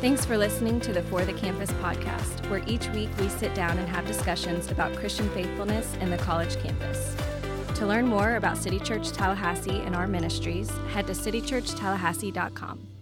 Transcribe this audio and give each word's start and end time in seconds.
Thanks 0.00 0.24
for 0.24 0.38
listening 0.38 0.80
to 0.80 0.94
the 0.94 1.02
For 1.02 1.26
the 1.26 1.34
Campus 1.34 1.70
podcast, 1.72 2.48
where 2.48 2.62
each 2.66 2.88
week 2.88 3.10
we 3.18 3.28
sit 3.28 3.54
down 3.54 3.76
and 3.76 3.86
have 3.86 4.06
discussions 4.06 4.70
about 4.70 4.96
Christian 4.96 5.28
faithfulness 5.34 5.94
in 5.96 6.08
the 6.08 6.16
college 6.16 6.56
campus. 6.62 7.14
To 7.74 7.86
learn 7.86 8.06
more 8.06 8.36
about 8.36 8.56
City 8.56 8.80
Church 8.80 9.12
Tallahassee 9.12 9.82
and 9.82 9.94
our 9.94 10.06
ministries, 10.08 10.70
head 10.94 11.06
to 11.08 11.12
citychurchtallahassee.com. 11.12 12.99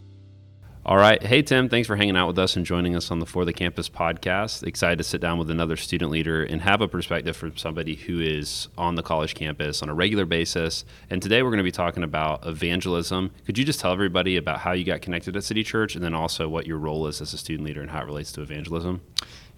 All 0.88 0.96
right. 0.96 1.22
Hey, 1.22 1.42
Tim, 1.42 1.68
thanks 1.68 1.86
for 1.86 1.96
hanging 1.96 2.16
out 2.16 2.28
with 2.28 2.38
us 2.38 2.56
and 2.56 2.64
joining 2.64 2.96
us 2.96 3.10
on 3.10 3.18
the 3.18 3.26
For 3.26 3.44
the 3.44 3.52
Campus 3.52 3.90
podcast. 3.90 4.66
Excited 4.66 4.96
to 4.96 5.04
sit 5.04 5.20
down 5.20 5.38
with 5.38 5.50
another 5.50 5.76
student 5.76 6.10
leader 6.10 6.42
and 6.42 6.62
have 6.62 6.80
a 6.80 6.88
perspective 6.88 7.36
from 7.36 7.58
somebody 7.58 7.94
who 7.94 8.22
is 8.22 8.68
on 8.78 8.94
the 8.94 9.02
college 9.02 9.34
campus 9.34 9.82
on 9.82 9.90
a 9.90 9.94
regular 9.94 10.24
basis. 10.24 10.86
And 11.10 11.20
today 11.20 11.42
we're 11.42 11.50
going 11.50 11.58
to 11.58 11.62
be 11.62 11.70
talking 11.70 12.02
about 12.02 12.46
evangelism. 12.46 13.32
Could 13.44 13.58
you 13.58 13.66
just 13.66 13.80
tell 13.80 13.92
everybody 13.92 14.38
about 14.38 14.60
how 14.60 14.72
you 14.72 14.82
got 14.82 15.02
connected 15.02 15.36
at 15.36 15.44
City 15.44 15.62
Church 15.62 15.94
and 15.94 16.02
then 16.02 16.14
also 16.14 16.48
what 16.48 16.66
your 16.66 16.78
role 16.78 17.06
is 17.06 17.20
as 17.20 17.34
a 17.34 17.36
student 17.36 17.66
leader 17.68 17.82
and 17.82 17.90
how 17.90 18.00
it 18.00 18.06
relates 18.06 18.32
to 18.32 18.40
evangelism? 18.40 19.02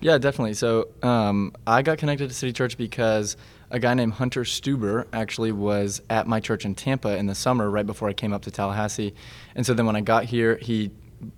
Yeah, 0.00 0.18
definitely. 0.18 0.54
So 0.54 0.88
um, 1.04 1.54
I 1.64 1.82
got 1.82 1.98
connected 1.98 2.28
to 2.28 2.34
City 2.34 2.52
Church 2.52 2.76
because 2.76 3.36
a 3.70 3.78
guy 3.78 3.94
named 3.94 4.14
Hunter 4.14 4.42
Stuber 4.42 5.06
actually 5.12 5.52
was 5.52 6.02
at 6.10 6.26
my 6.26 6.40
church 6.40 6.64
in 6.64 6.74
Tampa 6.74 7.16
in 7.16 7.26
the 7.26 7.36
summer 7.36 7.70
right 7.70 7.86
before 7.86 8.08
I 8.08 8.14
came 8.14 8.32
up 8.32 8.42
to 8.42 8.50
Tallahassee. 8.50 9.14
And 9.54 9.64
so 9.64 9.74
then 9.74 9.86
when 9.86 9.94
I 9.94 10.00
got 10.00 10.24
here, 10.24 10.56
he 10.60 10.90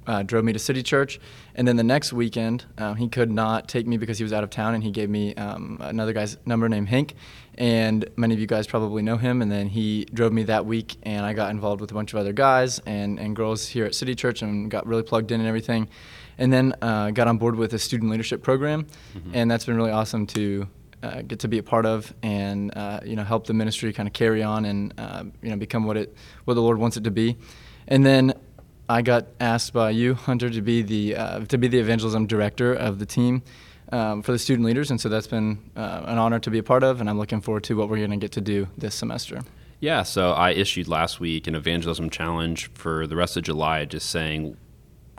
uh, 0.06 0.22
drove 0.22 0.44
me 0.44 0.52
to 0.52 0.58
City 0.58 0.82
Church. 0.82 1.20
And 1.54 1.66
then 1.66 1.76
the 1.76 1.84
next 1.84 2.12
weekend, 2.12 2.64
um, 2.78 2.96
he 2.96 3.08
could 3.08 3.30
not 3.30 3.68
take 3.68 3.86
me 3.86 3.96
because 3.96 4.18
he 4.18 4.24
was 4.24 4.32
out 4.32 4.44
of 4.44 4.50
town, 4.50 4.74
and 4.74 4.82
he 4.82 4.90
gave 4.90 5.10
me 5.10 5.34
um, 5.34 5.78
another 5.80 6.12
guy's 6.12 6.36
number 6.46 6.68
named 6.68 6.88
Hank. 6.88 7.14
And 7.56 8.08
many 8.16 8.34
of 8.34 8.40
you 8.40 8.46
guys 8.46 8.66
probably 8.66 9.02
know 9.02 9.16
him. 9.16 9.42
And 9.42 9.50
then 9.52 9.68
he 9.68 10.06
drove 10.06 10.32
me 10.32 10.44
that 10.44 10.66
week, 10.66 10.96
and 11.02 11.24
I 11.24 11.32
got 11.32 11.50
involved 11.50 11.80
with 11.80 11.90
a 11.90 11.94
bunch 11.94 12.12
of 12.12 12.18
other 12.18 12.32
guys 12.32 12.78
and, 12.80 13.18
and 13.18 13.36
girls 13.36 13.68
here 13.68 13.84
at 13.84 13.94
City 13.94 14.14
Church 14.14 14.42
and 14.42 14.70
got 14.70 14.86
really 14.86 15.02
plugged 15.02 15.30
in 15.32 15.40
and 15.40 15.48
everything. 15.48 15.88
And 16.38 16.52
then 16.52 16.74
uh, 16.80 17.10
got 17.10 17.28
on 17.28 17.38
board 17.38 17.56
with 17.56 17.74
a 17.74 17.78
student 17.78 18.10
leadership 18.10 18.42
program, 18.42 18.86
mm-hmm. 19.14 19.30
and 19.34 19.50
that's 19.50 19.66
been 19.66 19.76
really 19.76 19.90
awesome 19.90 20.26
to 20.28 20.66
uh, 21.02 21.22
get 21.22 21.40
to 21.40 21.48
be 21.48 21.58
a 21.58 21.62
part 21.62 21.84
of 21.84 22.14
and 22.22 22.76
uh, 22.76 23.00
you 23.04 23.16
know 23.16 23.24
help 23.24 23.46
the 23.46 23.54
ministry 23.54 23.92
kind 23.92 24.06
of 24.06 24.12
carry 24.12 24.42
on 24.42 24.64
and 24.64 24.94
uh, 24.98 25.24
you 25.42 25.50
know 25.50 25.56
become 25.56 25.84
what 25.84 25.96
it 25.96 26.14
what 26.44 26.54
the 26.54 26.62
Lord 26.62 26.78
wants 26.78 26.96
it 26.96 27.04
to 27.04 27.10
be. 27.10 27.36
And 27.88 28.06
then 28.06 28.34
I 28.92 29.00
got 29.00 29.28
asked 29.40 29.72
by 29.72 29.88
you, 29.88 30.12
Hunter, 30.12 30.50
to 30.50 30.60
be 30.60 30.82
the 30.82 31.16
uh, 31.16 31.40
to 31.46 31.56
be 31.56 31.66
the 31.66 31.78
evangelism 31.78 32.26
director 32.26 32.74
of 32.74 32.98
the 32.98 33.06
team 33.06 33.42
um, 33.90 34.22
for 34.22 34.32
the 34.32 34.38
student 34.38 34.66
leaders, 34.66 34.90
and 34.90 35.00
so 35.00 35.08
that's 35.08 35.26
been 35.26 35.70
uh, 35.74 36.02
an 36.04 36.18
honor 36.18 36.38
to 36.40 36.50
be 36.50 36.58
a 36.58 36.62
part 36.62 36.82
of, 36.82 37.00
and 37.00 37.08
I'm 37.08 37.18
looking 37.18 37.40
forward 37.40 37.64
to 37.64 37.74
what 37.74 37.88
we're 37.88 37.96
going 37.96 38.10
to 38.10 38.18
get 38.18 38.32
to 38.32 38.42
do 38.42 38.68
this 38.76 38.94
semester. 38.94 39.40
Yeah, 39.80 40.02
so 40.02 40.32
I 40.32 40.50
issued 40.50 40.88
last 40.88 41.20
week 41.20 41.46
an 41.46 41.54
evangelism 41.54 42.10
challenge 42.10 42.70
for 42.74 43.06
the 43.06 43.16
rest 43.16 43.38
of 43.38 43.44
July, 43.44 43.86
just 43.86 44.10
saying, 44.10 44.58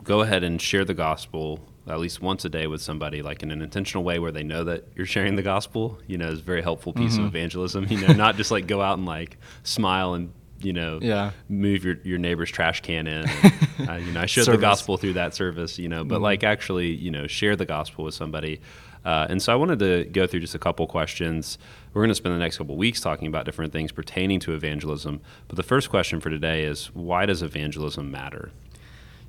go 0.04 0.20
ahead 0.20 0.44
and 0.44 0.62
share 0.62 0.84
the 0.84 0.94
gospel 0.94 1.58
at 1.88 1.98
least 1.98 2.22
once 2.22 2.44
a 2.44 2.48
day 2.48 2.68
with 2.68 2.80
somebody, 2.80 3.22
like 3.22 3.42
in 3.42 3.50
an 3.50 3.60
intentional 3.60 4.04
way 4.04 4.20
where 4.20 4.30
they 4.30 4.44
know 4.44 4.62
that 4.62 4.86
you're 4.94 5.04
sharing 5.04 5.34
the 5.34 5.42
gospel. 5.42 5.98
You 6.06 6.16
know, 6.16 6.28
is 6.28 6.38
a 6.38 6.42
very 6.42 6.62
helpful 6.62 6.92
piece 6.92 7.14
mm-hmm. 7.14 7.24
of 7.24 7.34
evangelism. 7.34 7.86
You 7.88 8.06
know, 8.06 8.14
not 8.14 8.36
just 8.36 8.52
like 8.52 8.68
go 8.68 8.80
out 8.80 8.98
and 8.98 9.04
like 9.06 9.36
smile 9.64 10.14
and 10.14 10.32
you 10.64 10.72
know, 10.72 10.98
yeah. 11.00 11.32
move 11.48 11.84
your, 11.84 11.96
your 12.02 12.18
neighbor's 12.18 12.50
trash 12.50 12.80
can 12.80 13.06
in. 13.06 13.28
And, 13.76 13.90
uh, 13.90 13.94
you 13.94 14.12
know, 14.12 14.20
I 14.20 14.26
share 14.26 14.44
the 14.44 14.56
gospel 14.56 14.96
through 14.96 15.14
that 15.14 15.34
service, 15.34 15.80
you 15.80 15.88
know, 15.88 16.04
but 16.04 16.16
mm-hmm. 16.16 16.24
like 16.24 16.44
actually, 16.44 16.94
you 16.94 17.10
know, 17.10 17.26
share 17.26 17.56
the 17.56 17.66
gospel 17.66 18.04
with 18.04 18.14
somebody. 18.14 18.60
Uh, 19.04 19.26
and 19.28 19.42
so 19.42 19.52
I 19.52 19.56
wanted 19.56 19.80
to 19.80 20.04
go 20.04 20.26
through 20.26 20.40
just 20.40 20.54
a 20.54 20.58
couple 20.58 20.86
questions. 20.86 21.58
We're 21.92 22.02
going 22.02 22.10
to 22.10 22.14
spend 22.14 22.34
the 22.34 22.38
next 22.38 22.56
couple 22.58 22.76
weeks 22.76 23.00
talking 23.00 23.26
about 23.26 23.44
different 23.44 23.72
things 23.72 23.92
pertaining 23.92 24.40
to 24.40 24.54
evangelism. 24.54 25.20
But 25.48 25.56
the 25.56 25.62
first 25.62 25.90
question 25.90 26.20
for 26.20 26.30
today 26.30 26.64
is 26.64 26.86
why 26.94 27.26
does 27.26 27.42
evangelism 27.42 28.10
matter? 28.10 28.52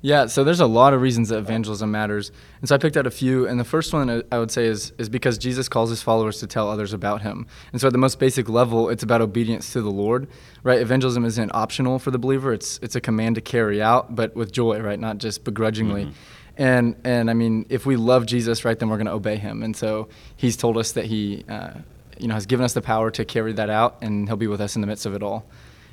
Yeah, 0.06 0.26
so 0.26 0.44
there's 0.44 0.60
a 0.60 0.66
lot 0.66 0.94
of 0.94 1.00
reasons 1.00 1.30
that 1.30 1.38
evangelism 1.38 1.90
matters. 1.90 2.30
And 2.60 2.68
so 2.68 2.76
I 2.76 2.78
picked 2.78 2.96
out 2.96 3.08
a 3.08 3.10
few. 3.10 3.48
And 3.48 3.58
the 3.58 3.64
first 3.64 3.92
one 3.92 4.08
uh, 4.08 4.22
I 4.30 4.38
would 4.38 4.52
say 4.52 4.66
is, 4.66 4.92
is 4.98 5.08
because 5.08 5.36
Jesus 5.36 5.68
calls 5.68 5.90
his 5.90 6.00
followers 6.00 6.38
to 6.38 6.46
tell 6.46 6.70
others 6.70 6.92
about 6.92 7.22
him. 7.22 7.48
And 7.72 7.80
so 7.80 7.88
at 7.88 7.92
the 7.92 7.98
most 7.98 8.20
basic 8.20 8.48
level, 8.48 8.88
it's 8.88 9.02
about 9.02 9.20
obedience 9.20 9.72
to 9.72 9.82
the 9.82 9.90
Lord, 9.90 10.28
right? 10.62 10.78
Evangelism 10.78 11.24
isn't 11.24 11.50
optional 11.52 11.98
for 11.98 12.12
the 12.12 12.20
believer, 12.20 12.52
it's, 12.52 12.78
it's 12.82 12.94
a 12.94 13.00
command 13.00 13.34
to 13.34 13.40
carry 13.40 13.82
out, 13.82 14.14
but 14.14 14.36
with 14.36 14.52
joy, 14.52 14.78
right? 14.78 15.00
Not 15.00 15.18
just 15.18 15.42
begrudgingly. 15.42 16.04
Mm-hmm. 16.04 16.62
And, 16.62 16.94
and 17.02 17.28
I 17.28 17.34
mean, 17.34 17.66
if 17.68 17.84
we 17.84 17.96
love 17.96 18.26
Jesus, 18.26 18.64
right, 18.64 18.78
then 18.78 18.88
we're 18.88 18.98
going 18.98 19.06
to 19.06 19.12
obey 19.12 19.38
him. 19.38 19.64
And 19.64 19.74
so 19.74 20.08
he's 20.36 20.56
told 20.56 20.78
us 20.78 20.92
that 20.92 21.06
he, 21.06 21.44
uh, 21.48 21.70
you 22.16 22.28
know, 22.28 22.34
has 22.34 22.46
given 22.46 22.62
us 22.62 22.74
the 22.74 22.80
power 22.80 23.10
to 23.10 23.24
carry 23.24 23.52
that 23.54 23.70
out, 23.70 23.96
and 24.02 24.28
he'll 24.28 24.36
be 24.36 24.46
with 24.46 24.60
us 24.60 24.76
in 24.76 24.82
the 24.82 24.86
midst 24.86 25.04
of 25.04 25.14
it 25.14 25.22
all. 25.24 25.46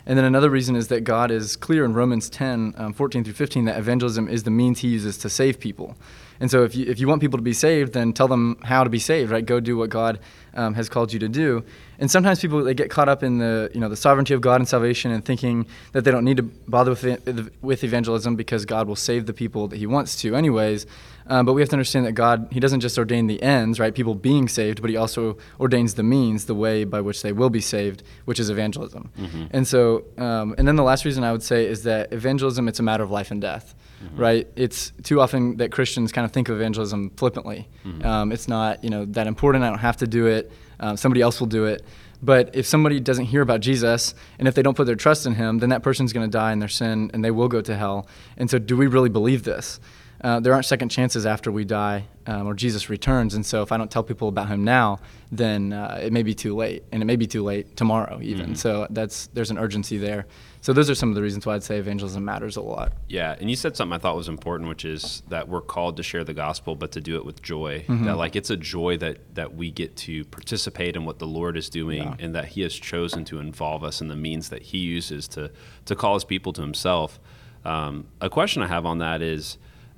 And 0.05 0.17
then 0.17 0.25
another 0.25 0.49
reason 0.49 0.75
is 0.75 0.89
that 0.89 1.01
God 1.05 1.31
is 1.31 1.55
clear 1.55 1.85
in 1.85 1.93
Romans 1.93 2.29
10, 2.29 2.73
um, 2.77 2.93
14 2.93 3.23
through 3.23 3.33
15, 3.33 3.65
that 3.65 3.77
evangelism 3.77 4.27
is 4.27 4.43
the 4.43 4.51
means 4.51 4.79
he 4.79 4.89
uses 4.89 5.17
to 5.19 5.29
save 5.29 5.59
people. 5.59 5.95
And 6.39 6.51
so 6.51 6.63
if 6.63 6.75
you, 6.75 6.85
if 6.89 6.99
you 6.99 7.07
want 7.07 7.21
people 7.21 7.37
to 7.37 7.43
be 7.43 7.53
saved, 7.53 7.93
then 7.93 8.11
tell 8.11 8.27
them 8.27 8.57
how 8.63 8.83
to 8.83 8.89
be 8.89 8.99
saved, 8.99 9.31
right? 9.31 9.45
Go 9.45 9.61
do 9.61 9.77
what 9.77 9.89
God 9.89 10.19
um, 10.55 10.73
has 10.73 10.89
called 10.89 11.13
you 11.13 11.19
to 11.19 11.29
do. 11.29 11.63
And 11.99 12.11
sometimes 12.11 12.41
people, 12.41 12.61
they 12.63 12.73
get 12.73 12.89
caught 12.89 13.07
up 13.07 13.23
in 13.23 13.37
the, 13.37 13.71
you 13.73 13.79
know, 13.79 13.87
the 13.87 13.95
sovereignty 13.95 14.33
of 14.33 14.41
God 14.41 14.59
and 14.59 14.67
salvation 14.67 15.11
and 15.11 15.23
thinking 15.23 15.65
that 15.93 16.03
they 16.03 16.11
don't 16.11 16.25
need 16.25 16.37
to 16.37 16.43
bother 16.43 16.91
with, 16.91 17.51
with 17.61 17.83
evangelism 17.83 18.35
because 18.35 18.65
God 18.65 18.87
will 18.87 18.97
save 18.97 19.25
the 19.25 19.33
people 19.33 19.69
that 19.69 19.77
he 19.77 19.85
wants 19.85 20.17
to 20.21 20.35
anyways. 20.35 20.85
Um, 21.27 21.45
but 21.45 21.53
we 21.53 21.61
have 21.61 21.69
to 21.69 21.75
understand 21.75 22.05
that 22.05 22.13
God, 22.13 22.47
He 22.51 22.59
doesn't 22.59 22.81
just 22.81 22.97
ordain 22.97 23.27
the 23.27 23.41
ends, 23.41 23.79
right? 23.79 23.93
People 23.93 24.15
being 24.15 24.47
saved, 24.47 24.81
but 24.81 24.89
He 24.89 24.97
also 24.97 25.37
ordains 25.59 25.95
the 25.95 26.03
means, 26.03 26.45
the 26.45 26.55
way 26.55 26.83
by 26.83 27.01
which 27.01 27.21
they 27.21 27.31
will 27.31 27.49
be 27.49 27.61
saved, 27.61 28.03
which 28.25 28.39
is 28.39 28.49
evangelism. 28.49 29.11
Mm-hmm. 29.17 29.45
And 29.51 29.67
so, 29.67 30.05
um, 30.17 30.55
and 30.57 30.67
then 30.67 30.75
the 30.75 30.83
last 30.83 31.05
reason 31.05 31.23
I 31.23 31.31
would 31.31 31.43
say 31.43 31.65
is 31.65 31.83
that 31.83 32.11
evangelism, 32.11 32.67
it's 32.67 32.79
a 32.79 32.83
matter 32.83 33.03
of 33.03 33.11
life 33.11 33.31
and 33.31 33.41
death, 33.41 33.75
mm-hmm. 34.03 34.17
right? 34.17 34.47
It's 34.55 34.91
too 35.03 35.21
often 35.21 35.57
that 35.57 35.71
Christians 35.71 36.11
kind 36.11 36.25
of 36.25 36.31
think 36.31 36.49
of 36.49 36.55
evangelism 36.55 37.11
flippantly. 37.11 37.67
Mm-hmm. 37.85 38.05
Um, 38.05 38.31
it's 38.31 38.47
not, 38.47 38.83
you 38.83 38.89
know, 38.89 39.05
that 39.05 39.27
important. 39.27 39.63
I 39.63 39.69
don't 39.69 39.79
have 39.79 39.97
to 39.97 40.07
do 40.07 40.27
it. 40.27 40.51
Um, 40.79 40.97
somebody 40.97 41.21
else 41.21 41.39
will 41.39 41.47
do 41.47 41.65
it. 41.65 41.83
But 42.23 42.55
if 42.55 42.65
somebody 42.65 43.01
doesn't 43.01 43.25
hear 43.25 43.41
about 43.41 43.59
Jesus 43.59 44.15
and 44.39 44.47
if 44.47 44.55
they 44.55 44.61
don't 44.61 44.77
put 44.77 44.85
their 44.85 44.95
trust 44.95 45.25
in 45.25 45.35
him, 45.35 45.59
then 45.59 45.69
that 45.69 45.83
person's 45.83 46.13
going 46.13 46.25
to 46.25 46.31
die 46.31 46.53
in 46.53 46.59
their 46.59 46.69
sin 46.69 47.11
and 47.13 47.23
they 47.23 47.31
will 47.31 47.49
go 47.49 47.59
to 47.59 47.75
hell. 47.75 48.07
And 48.37 48.49
so, 48.49 48.59
do 48.59 48.77
we 48.77 48.87
really 48.87 49.09
believe 49.09 49.43
this? 49.43 49.81
Uh, 50.23 50.39
there 50.39 50.53
aren't 50.53 50.65
second 50.65 50.89
chances 50.89 51.25
after 51.25 51.51
we 51.51 51.65
die 51.65 52.05
um, 52.27 52.47
or 52.47 52.53
Jesus 52.53 52.89
returns. 52.89 53.33
And 53.33 53.45
so 53.45 53.61
if 53.61 53.73
I 53.73 53.77
don't 53.77 53.91
tell 53.91 54.03
people 54.03 54.29
about 54.29 54.47
him 54.47 54.63
now, 54.63 54.99
then 55.31 55.73
uh, 55.73 55.99
it 56.01 56.13
may 56.13 56.23
be 56.23 56.33
too 56.33 56.55
late, 56.55 56.83
and 56.91 57.01
it 57.01 57.05
may 57.05 57.17
be 57.17 57.27
too 57.27 57.43
late 57.43 57.75
tomorrow 57.75 58.19
even. 58.21 58.47
Mm-hmm. 58.47 58.55
So 58.55 58.87
that's 58.89 59.27
there's 59.27 59.51
an 59.51 59.57
urgency 59.57 59.97
there. 59.97 60.25
So 60.61 60.71
those 60.71 60.89
are 60.89 60.95
some 60.95 61.09
of 61.09 61.15
the 61.15 61.21
reasons 61.21 61.45
why 61.45 61.55
I'd 61.55 61.63
say 61.63 61.77
evangelism 61.77 62.23
matters 62.23 62.55
a 62.55 62.61
lot. 62.61 62.93
Yeah, 63.09 63.35
and 63.37 63.49
you 63.49 63.57
said 63.57 63.75
something 63.75 63.93
I 63.93 63.97
thought 63.97 64.15
was 64.15 64.29
important, 64.29 64.69
which 64.69 64.85
is 64.85 65.23
that 65.27 65.49
we're 65.49 65.59
called 65.59 65.97
to 65.97 66.03
share 66.03 66.23
the 66.23 66.33
gospel, 66.33 66.75
but 66.75 66.93
to 66.93 67.01
do 67.01 67.17
it 67.17 67.25
with 67.25 67.41
joy. 67.41 67.79
Mm-hmm. 67.81 68.05
That 68.05 68.15
like 68.15 68.37
it's 68.37 68.49
a 68.49 68.55
joy 68.55 68.95
that 68.97 69.35
that 69.35 69.55
we 69.55 69.71
get 69.71 69.97
to 69.97 70.23
participate 70.25 70.95
in 70.95 71.03
what 71.03 71.19
the 71.19 71.27
Lord 71.27 71.57
is 71.57 71.69
doing, 71.69 72.03
yeah. 72.03 72.15
and 72.19 72.33
that 72.33 72.45
He 72.45 72.61
has 72.61 72.73
chosen 72.73 73.25
to 73.25 73.39
involve 73.39 73.83
us 73.83 73.99
in 73.99 74.07
the 74.07 74.15
means 74.15 74.47
that 74.49 74.61
He 74.61 74.77
uses 74.77 75.27
to 75.29 75.51
to 75.83 75.95
call 75.97 76.13
His 76.13 76.23
people 76.23 76.53
to 76.53 76.61
Himself. 76.61 77.19
Um, 77.65 78.07
a 78.21 78.29
question 78.29 78.61
I 78.61 78.67
have 78.67 78.85
on 78.85 78.99
that 78.99 79.21
is 79.21 79.57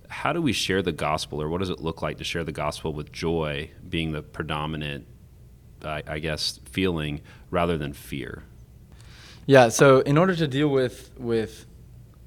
how 0.09 0.33
do 0.33 0.41
we 0.41 0.53
share 0.53 0.81
the 0.81 0.91
gospel, 0.91 1.41
or 1.41 1.49
what 1.49 1.59
does 1.59 1.69
it 1.69 1.79
look 1.79 2.01
like 2.01 2.17
to 2.17 2.23
share 2.23 2.43
the 2.43 2.51
gospel 2.51 2.93
with 2.93 3.11
joy 3.11 3.69
being 3.87 4.11
the 4.11 4.21
predominant, 4.21 5.05
I, 5.83 6.03
I 6.07 6.19
guess, 6.19 6.59
feeling 6.65 7.21
rather 7.49 7.77
than 7.77 7.93
fear? 7.93 8.43
Yeah. 9.45 9.69
So 9.69 9.99
in 9.99 10.17
order 10.17 10.35
to 10.35 10.47
deal 10.47 10.67
with 10.67 11.11
with 11.17 11.65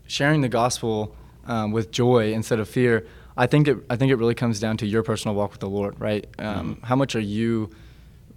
sharing 0.06 0.41
the 0.41 0.49
gospel 0.49 1.14
um, 1.47 1.73
with 1.73 1.91
joy 1.91 2.32
instead 2.32 2.61
of 2.61 2.69
fear, 2.69 3.06
I 3.37 3.47
think 3.47 3.69
it 3.69 3.79
I 3.91 3.97
think 3.97 4.12
it 4.12 4.17
really 4.17 4.35
comes 4.35 4.61
down 4.61 4.76
to 4.79 4.87
your 4.87 5.02
personal 5.02 5.35
walk 5.35 5.52
with 5.52 5.61
the 5.61 5.69
Lord, 5.69 5.99
right? 6.00 6.26
Um, 6.38 6.75
mm-hmm. 6.75 6.87
How 6.87 6.97
much 6.97 7.14
are 7.17 7.20
you 7.20 7.70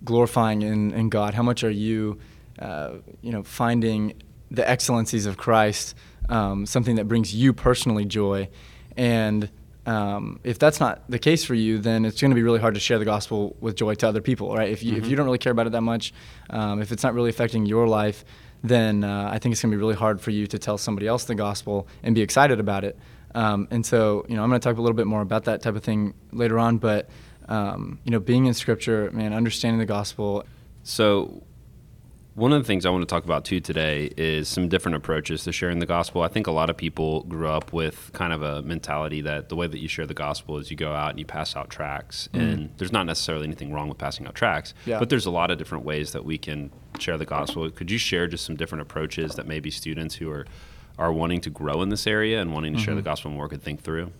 glorifying 0.04 0.62
in, 0.62 0.92
in 0.94 1.10
God? 1.10 1.33
How 1.33 1.44
much 1.44 1.63
are 1.63 1.71
you, 1.71 2.19
uh, 2.60 2.94
you 3.21 3.31
know, 3.31 3.44
finding 3.44 4.13
the 4.50 4.68
excellencies 4.68 5.25
of 5.25 5.38
Christ, 5.38 5.95
um, 6.30 6.65
something 6.65 6.95
that 6.95 7.07
brings 7.07 7.36
you 7.36 7.54
personally 7.54 8.06
joy? 8.06 8.50
And 8.97 9.49
um, 9.85 10.39
if 10.43 10.59
that's 10.59 10.79
not 10.79 11.03
the 11.09 11.19
case 11.19 11.43
for 11.43 11.55
you, 11.55 11.79
then 11.79 12.05
it's 12.05 12.21
going 12.21 12.31
to 12.31 12.35
be 12.35 12.43
really 12.43 12.59
hard 12.59 12.75
to 12.75 12.79
share 12.79 12.99
the 12.99 13.05
gospel 13.05 13.55
with 13.59 13.75
joy 13.75 13.95
to 13.95 14.07
other 14.07 14.21
people, 14.21 14.53
right? 14.55 14.69
If 14.69 14.83
you, 14.83 14.93
mm-hmm. 14.93 15.03
if 15.03 15.09
you 15.09 15.15
don't 15.15 15.25
really 15.25 15.38
care 15.39 15.51
about 15.51 15.67
it 15.67 15.71
that 15.71 15.81
much, 15.81 16.13
um, 16.49 16.81
if 16.81 16.91
it's 16.91 17.03
not 17.03 17.13
really 17.13 17.29
affecting 17.29 17.65
your 17.65 17.88
life, 17.88 18.23
then 18.63 19.03
uh, 19.03 19.29
I 19.31 19.39
think 19.39 19.53
it's 19.53 19.61
going 19.61 19.71
to 19.71 19.77
be 19.77 19.79
really 19.79 19.95
hard 19.95 20.21
for 20.21 20.29
you 20.29 20.45
to 20.47 20.59
tell 20.59 20.77
somebody 20.77 21.07
else 21.07 21.23
the 21.23 21.35
gospel 21.35 21.88
and 22.03 22.13
be 22.13 22.21
excited 22.21 22.59
about 22.59 22.83
it. 22.83 22.97
Um, 23.33 23.67
and 23.71 23.85
so, 23.85 24.25
you 24.29 24.35
know, 24.35 24.43
I'm 24.43 24.49
going 24.49 24.61
to 24.61 24.67
talk 24.67 24.77
a 24.77 24.81
little 24.81 24.95
bit 24.95 25.07
more 25.07 25.21
about 25.21 25.45
that 25.45 25.61
type 25.61 25.75
of 25.75 25.83
thing 25.83 26.13
later 26.31 26.59
on. 26.59 26.77
But, 26.77 27.09
um, 27.47 27.99
you 28.03 28.11
know, 28.11 28.19
being 28.19 28.45
in 28.45 28.53
Scripture, 28.53 29.09
man, 29.11 29.33
understanding 29.33 29.79
the 29.79 29.85
gospel. 29.85 30.43
So, 30.83 31.43
one 32.33 32.54
of 32.54 32.62
the 32.62 32.68
things 32.68 32.86
I 32.86 32.89
want 32.89 33.01
to 33.01 33.13
talk 33.13 33.25
about 33.25 33.44
too 33.44 33.60
today 33.60 34.10
is 34.16 34.48
some 34.48 34.69
different 34.69 34.95
approaches 34.95 35.44
to 35.44 35.51
sharing 35.51 35.80
the 35.80 35.86
gospel. 35.86 36.22
I 36.22 36.30
think 36.30 36.48
a 36.48 36.51
lot 36.51 36.69
of 36.69 36.78
people 36.78 37.24
grew 37.24 37.50
up 37.50 37.74
with 37.74 38.10
kind 38.13 38.31
of 38.31 38.42
a 38.42 38.62
mentality 38.62 39.19
that 39.22 39.50
the 39.50 39.56
way 39.57 39.68
that 39.68 39.80
you 39.80 39.89
share 39.89 40.06
the 40.06 40.13
gospel 40.13 40.57
is 40.57 40.72
you 40.72 40.78
go 40.78 40.94
out 40.94 41.10
and 41.10 41.19
you 41.19 41.25
pass 41.25 41.57
out 41.57 41.69
tracts. 41.69 42.30
Mm. 42.33 42.39
And 42.39 42.69
there's 42.78 42.94
not 42.94 43.06
necessarily 43.06 43.45
anything 43.45 43.74
wrong 43.74 43.89
with 43.89 43.98
passing 43.98 44.25
out 44.28 44.36
tracts, 44.36 44.74
yeah. 44.86 44.98
but 44.98 45.10
there's 45.10 45.25
a 45.25 45.31
lot 45.31 45.51
of 45.51 45.57
different 45.57 45.83
ways 45.83 46.13
that 46.13 46.24
we 46.24 46.38
can 46.38 46.72
share 47.00 47.18
the 47.18 47.25
gospel. 47.25 47.69
Could 47.69 47.92
you 47.92 47.98
share 47.98 48.28
just 48.28 48.45
some 48.45 48.56
different 48.56 48.84
approaches 48.84 49.36
that 49.36 49.45
maybe 49.45 49.69
students 49.69 50.16
who 50.16 50.31
are 50.31 50.45
are 50.98 51.12
wanting 51.12 51.42
to 51.42 51.50
grow 51.50 51.81
in 51.81 51.89
this 51.89 52.06
area 52.06 52.39
and 52.39 52.54
wanting 52.54 52.74
to 52.74 52.77
mm-hmm. 52.77 52.86
share 52.86 52.95
the 52.95 53.01
gospel 53.01 53.31
more 53.31 53.50
could 53.50 53.63
think 53.63 53.81
through? 53.81 54.12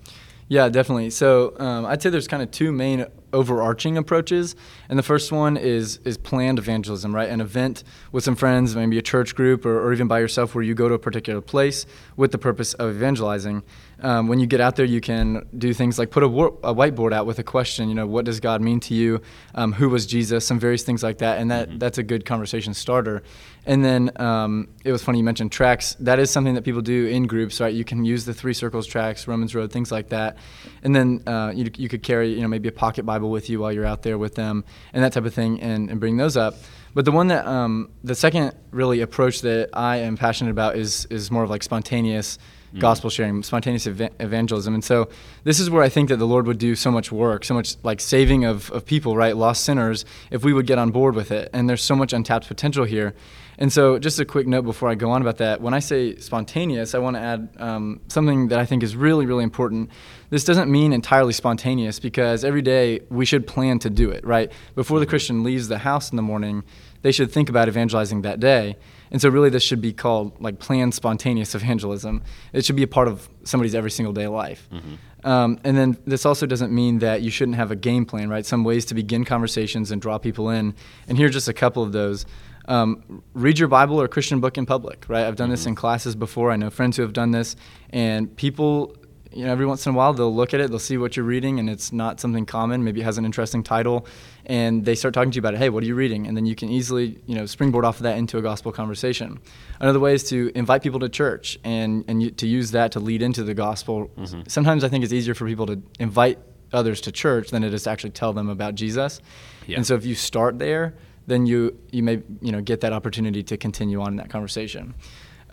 Yeah, 0.52 0.68
definitely. 0.68 1.12
So 1.12 1.58
um, 1.60 1.86
I'd 1.86 2.02
say 2.02 2.10
there's 2.10 2.28
kind 2.28 2.44
of 2.44 2.52
two 2.52 2.74
main 2.74 3.06
overarching 3.32 3.98
approaches, 3.98 4.54
and 4.90 5.00
the 5.00 5.04
first 5.04 5.32
one 5.32 5.56
is 5.56 6.02
is 6.04 6.18
planned 6.18 6.60
evangelism, 6.60 7.16
right? 7.16 7.30
An 7.30 7.40
event 7.40 7.86
with 8.12 8.26
some 8.26 8.36
friends, 8.36 8.76
maybe 8.76 8.98
a 8.98 9.02
church 9.02 9.34
group, 9.34 9.66
or, 9.66 9.82
or 9.82 9.94
even 9.94 10.10
by 10.10 10.20
yourself, 10.20 10.54
where 10.54 10.62
you 10.62 10.74
go 10.74 10.90
to 10.90 10.96
a 10.96 11.00
particular 11.00 11.40
place 11.40 11.86
with 12.18 12.34
the 12.34 12.38
purpose 12.38 12.74
of 12.74 12.90
evangelizing. 12.90 13.64
Um, 14.02 14.28
when 14.28 14.40
you 14.40 14.48
get 14.48 14.60
out 14.62 14.76
there, 14.76 14.86
you 14.86 15.02
can 15.02 15.48
do 15.58 15.74
things 15.74 16.00
like 16.00 16.10
put 16.10 16.24
a, 16.24 16.26
a, 16.26 16.74
whiteboard 16.74 17.14
out 17.14 17.26
with 17.26 17.40
a 17.40 17.44
question. 17.44 17.88
You 17.88 17.96
know, 17.96 18.08
what 18.08 18.26
does 18.26 18.40
God 18.40 18.62
mean 18.62 18.80
to 18.82 18.94
you? 18.94 19.22
Um, 19.54 19.74
who 19.74 19.90
was 19.90 20.06
Jesus? 20.06 20.46
Some 20.46 20.60
various 20.60 20.84
things 20.84 21.04
like 21.04 21.20
that, 21.20 21.40
and 21.40 21.52
that 21.52 21.70
mm-hmm. 21.70 21.78
that's 21.78 21.98
a 21.98 22.04
good 22.04 22.26
conversation 22.26 22.74
starter. 22.74 23.22
And 23.66 23.86
then 23.86 24.12
um, 24.16 24.70
it 24.84 24.92
was 24.92 25.04
funny 25.04 25.20
you 25.20 25.24
mentioned 25.24 25.52
tracts. 25.52 25.96
That 26.00 26.18
is 26.18 26.32
something 26.32 26.56
that 26.56 26.64
people 26.64 26.82
do 26.82 27.06
in 27.06 27.28
groups, 27.28 27.62
right? 27.62 27.74
You 27.74 27.86
can 27.86 28.04
use 28.04 28.26
the 28.26 28.34
three 28.34 28.54
circles 28.54 28.88
tracts, 28.88 29.28
Romans 29.28 29.54
Road, 29.54 29.72
things 29.72 29.92
like 29.92 30.10
that. 30.10 30.38
And 30.82 30.96
then 30.96 31.22
uh, 31.28 31.52
you, 31.54 31.70
you 31.78 31.88
could 31.88 32.02
carry, 32.02 32.34
you 32.34 32.42
know, 32.42 32.48
maybe 32.48 32.70
a 32.70 32.72
pocket 32.72 33.06
Bible 33.06 33.30
with 33.30 33.50
you 33.50 33.60
while 33.60 33.72
you're 33.72 33.86
out 33.86 34.02
there 34.02 34.18
with 34.18 34.34
them, 34.36 34.66
and 34.94 35.04
that 35.04 35.14
type 35.14 35.26
of 35.26 35.34
thing, 35.34 35.62
and, 35.62 35.92
and 35.92 36.00
bring 36.00 36.18
those 36.18 36.38
up. 36.38 36.56
But 36.94 37.06
the 37.06 37.12
one 37.12 37.28
that 37.28 37.46
um, 37.46 37.92
the 38.04 38.16
second 38.16 38.54
really 38.72 39.02
approach 39.02 39.42
that 39.42 39.70
I 39.74 39.98
am 39.98 40.18
passionate 40.18 40.52
about 40.52 40.76
is 40.76 41.06
is 41.06 41.32
more 41.32 41.44
of 41.44 41.50
like 41.50 41.64
spontaneous 41.64 42.38
mm. 42.74 42.80
gospel 42.80 43.10
sharing, 43.10 43.44
spontaneous 43.44 43.88
ev- 43.88 44.10
evangelism. 44.20 44.74
And 44.74 44.84
so 44.84 45.10
this 45.44 45.60
is 45.60 45.70
where 45.70 45.84
I 45.84 45.90
think 45.90 46.10
that 46.10 46.18
the 46.18 46.28
Lord 46.28 46.48
would 46.48 46.58
do 46.58 46.76
so 46.76 46.92
much 46.92 47.12
work, 47.12 47.46
so 47.46 47.54
much 47.54 47.76
like 47.84 48.00
saving 48.00 48.46
of, 48.46 48.72
of 48.72 48.86
people, 48.86 49.16
right? 49.16 49.36
Lost 49.36 49.64
sinners, 49.64 50.06
if 50.30 50.44
we 50.44 50.54
would 50.54 50.68
get 50.68 50.78
on 50.78 50.92
board 50.92 51.16
with 51.16 51.32
it. 51.32 51.50
And 51.54 51.70
there's 51.70 51.84
so 51.84 51.96
much 51.96 52.14
untapped 52.14 52.48
potential 52.48 52.86
here. 52.86 53.14
And 53.58 53.72
so, 53.72 54.00
just 54.00 54.20
a 54.20 54.26
quick 54.26 54.48
note 54.48 54.64
before 54.64 54.90
I 54.90 54.96
go 54.96 55.12
on 55.12 55.22
about 55.22 55.38
that. 55.38 55.62
When 55.62 55.76
I 55.76 55.80
say 55.80 56.16
spontaneous, 56.16 56.96
I 56.96 56.98
want 56.98 57.16
to 57.16 57.22
add 57.22 57.50
um, 57.58 58.02
something 58.08 58.48
that 58.48 58.58
I 58.58 58.66
think 58.66 58.82
is 58.82 58.96
really, 58.96 59.28
really 59.28 59.44
important. 59.44 59.92
This 60.32 60.44
doesn't 60.44 60.72
mean 60.72 60.94
entirely 60.94 61.34
spontaneous 61.34 62.00
because 62.00 62.44
every 62.44 62.64
day 62.64 63.02
we 63.10 63.24
should 63.24 63.46
plan 63.46 63.78
to 63.80 63.92
do 63.92 64.10
it, 64.10 64.26
right? 64.26 64.52
Before 64.74 64.98
the 64.98 65.06
mm-hmm. 65.06 65.12
Christian 65.12 65.44
leaves 65.44 65.68
the 65.68 65.78
house 65.78 66.10
in 66.10 66.16
the 66.16 66.24
morning, 66.24 66.64
they 67.02 67.12
should 67.12 67.32
think 67.32 67.50
about 67.50 67.68
evangelizing 67.68 68.22
that 68.22 68.40
day. 68.40 68.78
And 69.12 69.22
so, 69.22 69.30
really, 69.30 69.50
this 69.50 69.64
should 69.64 69.82
be 69.82 69.94
called 69.94 70.40
like 70.42 70.60
planned 70.60 70.94
spontaneous 70.94 71.54
evangelism. 71.56 72.24
It 72.54 72.64
should 72.66 72.76
be 72.76 72.84
a 72.84 72.88
part 72.88 73.08
of 73.08 73.30
somebody's 73.44 73.76
every 73.76 73.92
single 73.92 74.14
day 74.14 74.28
life. 74.28 74.70
Mm-hmm. 74.72 75.28
Um, 75.28 75.60
and 75.64 75.78
then 75.78 75.98
this 76.06 76.26
also 76.26 76.46
doesn't 76.46 76.74
mean 76.74 77.00
that 77.00 77.22
you 77.22 77.30
shouldn't 77.30 77.58
have 77.58 77.72
a 77.72 77.76
game 77.76 78.06
plan, 78.06 78.30
right? 78.30 78.46
Some 78.46 78.64
ways 78.64 78.86
to 78.86 78.96
begin 78.96 79.24
conversations 79.26 79.92
and 79.92 80.02
draw 80.02 80.18
people 80.18 80.50
in. 80.50 80.74
And 81.08 81.18
here 81.18 81.28
are 81.28 81.32
just 81.32 81.48
a 81.48 81.54
couple 81.54 81.84
of 81.84 81.92
those. 81.92 82.26
Um, 82.68 83.24
read 83.34 83.60
your 83.60 83.68
Bible 83.68 84.00
or 84.00 84.08
Christian 84.08 84.40
book 84.40 84.58
in 84.58 84.66
public, 84.66 85.06
right? 85.08 85.26
I've 85.26 85.36
done 85.36 85.46
mm-hmm. 85.48 85.54
this 85.54 85.66
in 85.66 85.76
classes 85.76 86.16
before. 86.16 86.52
I 86.52 86.56
know 86.56 86.70
friends 86.70 86.98
who 86.98 87.04
have 87.04 87.14
done 87.14 87.32
this, 87.32 87.56
and 87.90 88.36
people 88.36 88.96
you 89.34 89.46
know, 89.46 89.52
every 89.52 89.66
once 89.66 89.86
in 89.86 89.94
a 89.94 89.96
while 89.96 90.14
they'll 90.14 90.34
look 90.34 90.54
at 90.54 90.60
it, 90.60 90.70
they'll 90.70 90.80
see 90.80 90.98
what 90.98 91.16
you're 91.16 91.26
reading, 91.26 91.60
and 91.60 91.70
it's 91.70 91.92
not 91.92 92.20
something 92.20 92.46
common. 92.46 92.84
Maybe 92.84 93.02
it 93.02 93.04
has 93.04 93.18
an 93.18 93.26
interesting 93.26 93.64
title, 93.64 94.06
and 94.46 94.84
they 94.86 94.96
start 94.96 95.14
talking 95.14 95.32
to 95.32 95.36
you 95.36 95.40
about 95.42 95.54
it. 95.54 95.58
Hey, 95.58 95.70
what 95.70 95.84
are 95.84 95.88
you 95.88 95.96
reading? 95.96 96.28
And 96.28 96.36
then 96.36 96.46
you 96.46 96.56
can 96.56 96.70
easily, 96.70 97.20
you 97.26 97.36
know, 97.36 97.46
springboard 97.46 97.86
off 97.86 97.98
of 97.98 98.04
that 98.04 98.18
into 98.18 98.38
a 98.38 98.42
gospel 98.42 98.72
conversation. 98.72 99.40
Another 99.80 100.00
way 100.00 100.14
is 100.14 100.24
to 100.30 100.52
invite 100.56 100.84
people 100.84 101.00
to 101.00 101.10
church 101.10 101.58
and 101.64 102.04
and 102.08 102.24
you, 102.24 102.32
to 102.32 102.48
use 102.48 102.72
that 102.72 102.92
to 102.94 103.00
lead 103.00 103.22
into 103.22 103.44
the 103.44 103.54
gospel. 103.54 104.12
Mm-hmm. 104.18 104.42
Sometimes 104.48 104.84
I 104.84 104.90
think 104.90 105.04
it's 105.04 105.14
easier 105.14 105.34
for 105.34 105.48
people 105.48 105.66
to 105.68 105.82
invite 106.00 106.40
others 106.74 107.02
to 107.02 107.12
church 107.12 107.50
than 107.52 107.64
it 107.64 107.74
is 107.74 107.84
to 107.84 107.90
actually 107.90 108.12
tell 108.12 108.34
them 108.34 108.50
about 108.50 108.76
Jesus. 108.76 109.22
Yeah. 109.68 109.78
And 109.78 109.88
so 109.88 109.96
if 109.96 110.06
you 110.06 110.16
start 110.16 110.60
there, 110.60 110.96
then 111.28 111.46
you 111.46 111.78
you 111.92 112.04
may 112.04 112.22
you 112.42 112.52
know 112.52 112.62
get 112.62 112.82
that 112.82 112.94
opportunity 112.94 113.44
to 113.44 113.58
continue 113.58 114.02
on 114.02 114.10
in 114.10 114.16
that 114.18 114.30
conversation. 114.30 114.94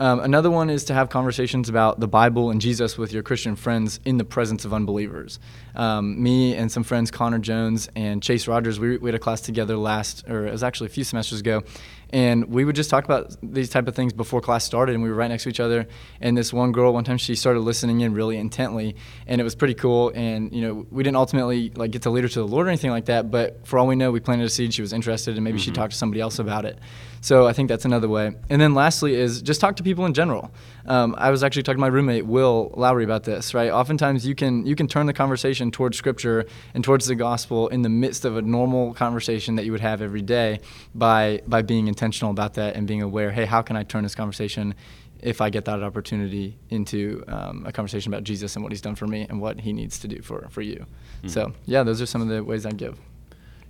Um, 0.01 0.21
another 0.21 0.51
one 0.51 0.71
is 0.71 0.85
to 0.85 0.95
have 0.95 1.09
conversations 1.09 1.69
about 1.69 1.99
the 1.99 2.07
Bible 2.07 2.51
and 2.51 2.61
Jesus 2.61 2.97
with 2.97 3.13
your 3.13 3.23
Christian 3.23 3.57
friends 3.57 3.99
in 4.05 4.17
the 4.17 4.25
presence 4.25 4.65
of 4.65 4.73
unbelievers. 4.73 5.41
Um, 5.75 6.23
me 6.23 6.55
and 6.55 6.71
some 6.71 6.85
friends, 6.85 7.11
Connor 7.11 7.41
Jones 7.41 7.89
and 7.97 8.23
Chase 8.23 8.47
Rogers, 8.47 8.79
we, 8.79 8.97
we 8.99 9.09
had 9.09 9.17
a 9.17 9.19
class 9.19 9.41
together 9.41 9.77
last, 9.77 10.25
or 10.29 10.47
it 10.47 10.53
was 10.53 10.63
actually 10.63 10.87
a 10.87 10.91
few 10.91 11.03
semesters 11.03 11.41
ago, 11.41 11.65
and 12.11 12.47
we 12.47 12.65
would 12.65 12.77
just 12.77 12.91
talk 12.91 13.05
about 13.05 13.37
these 13.43 13.69
type 13.69 13.87
of 13.87 13.95
things 13.95 14.13
before 14.13 14.41
class 14.41 14.65
started 14.65 14.95
and 14.95 15.03
we 15.03 15.11
were 15.11 15.15
right 15.15 15.29
next 15.29 15.43
to 15.43 15.49
each 15.49 15.61
other 15.61 15.87
and 16.21 16.37
this 16.37 16.53
one 16.53 16.73
girl 16.73 16.93
one 16.93 17.05
time 17.05 17.19
she 17.19 17.35
started 17.35 17.61
listening 17.61 18.01
in 18.01 18.15
really 18.15 18.37
intently 18.37 18.97
and 19.27 19.41
it 19.41 19.45
was 19.45 19.55
pretty 19.55 19.75
cool 19.75 20.11
and 20.15 20.55
you 20.55 20.63
know 20.63 20.87
we 20.91 21.03
didn't 21.03 21.17
ultimately 21.17 21.71
like 21.77 21.91
get 21.91 22.03
to 22.03 22.11
lead 22.11 22.25
her 22.25 22.29
to 22.29 22.39
the 22.41 22.47
lord 22.47 22.67
or 22.67 22.71
anything 22.71 22.91
like 22.91 23.07
that 23.07 23.31
but 23.31 23.67
for 23.67 23.79
all 23.79 23.87
we 23.87 23.95
know 23.95 24.11
we 24.11 24.21
planted 24.21 24.45
a 24.45 24.49
seed 24.49 24.73
she 24.73 24.83
was 24.83 24.93
interested 24.93 25.35
and 25.35 25.45
maybe 25.45 25.59
mm-hmm. 25.59 25.65
she 25.65 25.71
talked 25.71 25.93
to 25.93 25.99
somebody 25.99 26.21
else 26.21 26.39
about 26.39 26.65
it 26.65 26.79
so 27.21 27.47
i 27.47 27.53
think 27.53 27.69
that's 27.69 27.85
another 27.85 28.09
way. 28.09 28.35
And 28.51 28.61
then 28.61 28.75
lastly 28.75 29.15
is 29.15 29.43
just 29.43 29.61
talk 29.61 29.77
to 29.77 29.83
people 29.83 30.07
in 30.07 30.15
general. 30.15 30.51
Um, 30.87 31.15
i 31.19 31.31
was 31.31 31.43
actually 31.43 31.65
talking 31.65 31.79
to 31.79 31.81
my 31.81 31.89
roommate 31.89 32.27
will 32.27 32.73
lowry 32.77 33.05
about 33.05 33.25
this 33.25 33.55
right? 33.55 33.71
Oftentimes 33.71 34.27
you 34.27 34.35
can 34.35 34.67
you 34.67 34.75
can 34.75 34.87
turn 34.89 35.07
the 35.07 35.13
conversation 35.13 35.71
towards 35.71 35.97
scripture 35.97 36.47
and 36.75 36.85
towards 36.85 37.07
the 37.07 37.15
gospel 37.15 37.69
in 37.69 37.83
the 37.83 37.89
midst 37.89 38.25
of 38.25 38.37
a 38.37 38.43
normal 38.43 38.95
conversation 38.95 39.57
that 39.57 39.65
you 39.65 39.73
would 39.73 39.81
have 39.81 40.01
every 40.03 40.23
day 40.23 40.61
by 40.95 41.41
by 41.47 41.63
being 41.63 41.89
intentional 41.89 42.31
about 42.31 42.55
that 42.55 42.77
and 42.77 42.87
being 42.87 43.03
aware 43.03 43.31
hey 43.31 43.45
how 43.45 43.63
can 43.63 43.77
i 43.77 43.83
turn 43.83 44.03
this 44.03 44.15
conversation 44.15 44.75
if 45.21 45.41
i 45.41 45.51
get 45.51 45.65
that 45.65 45.83
opportunity 45.83 46.57
into 46.71 47.25
um, 47.29 47.65
a 47.67 47.73
conversation 47.73 48.13
about 48.13 48.25
jesus 48.25 48.55
and 48.57 48.63
what 48.63 48.73
he's 48.73 48.81
done 48.81 48.95
for 48.95 49.07
me 49.07 49.27
and 49.29 49.41
what 49.41 49.61
he 49.61 49.73
needs 49.73 49.99
to 49.99 50.09
do 50.09 50.23
for, 50.23 50.47
for 50.51 50.63
you? 50.63 50.77
Mm-hmm. 50.77 51.29
so 51.29 51.53
yeah 51.67 51.83
those 51.83 52.01
are 52.01 52.07
some 52.07 52.23
of 52.23 52.29
the 52.29 52.43
ways 52.45 52.65
i 52.65 52.71
give. 52.71 52.99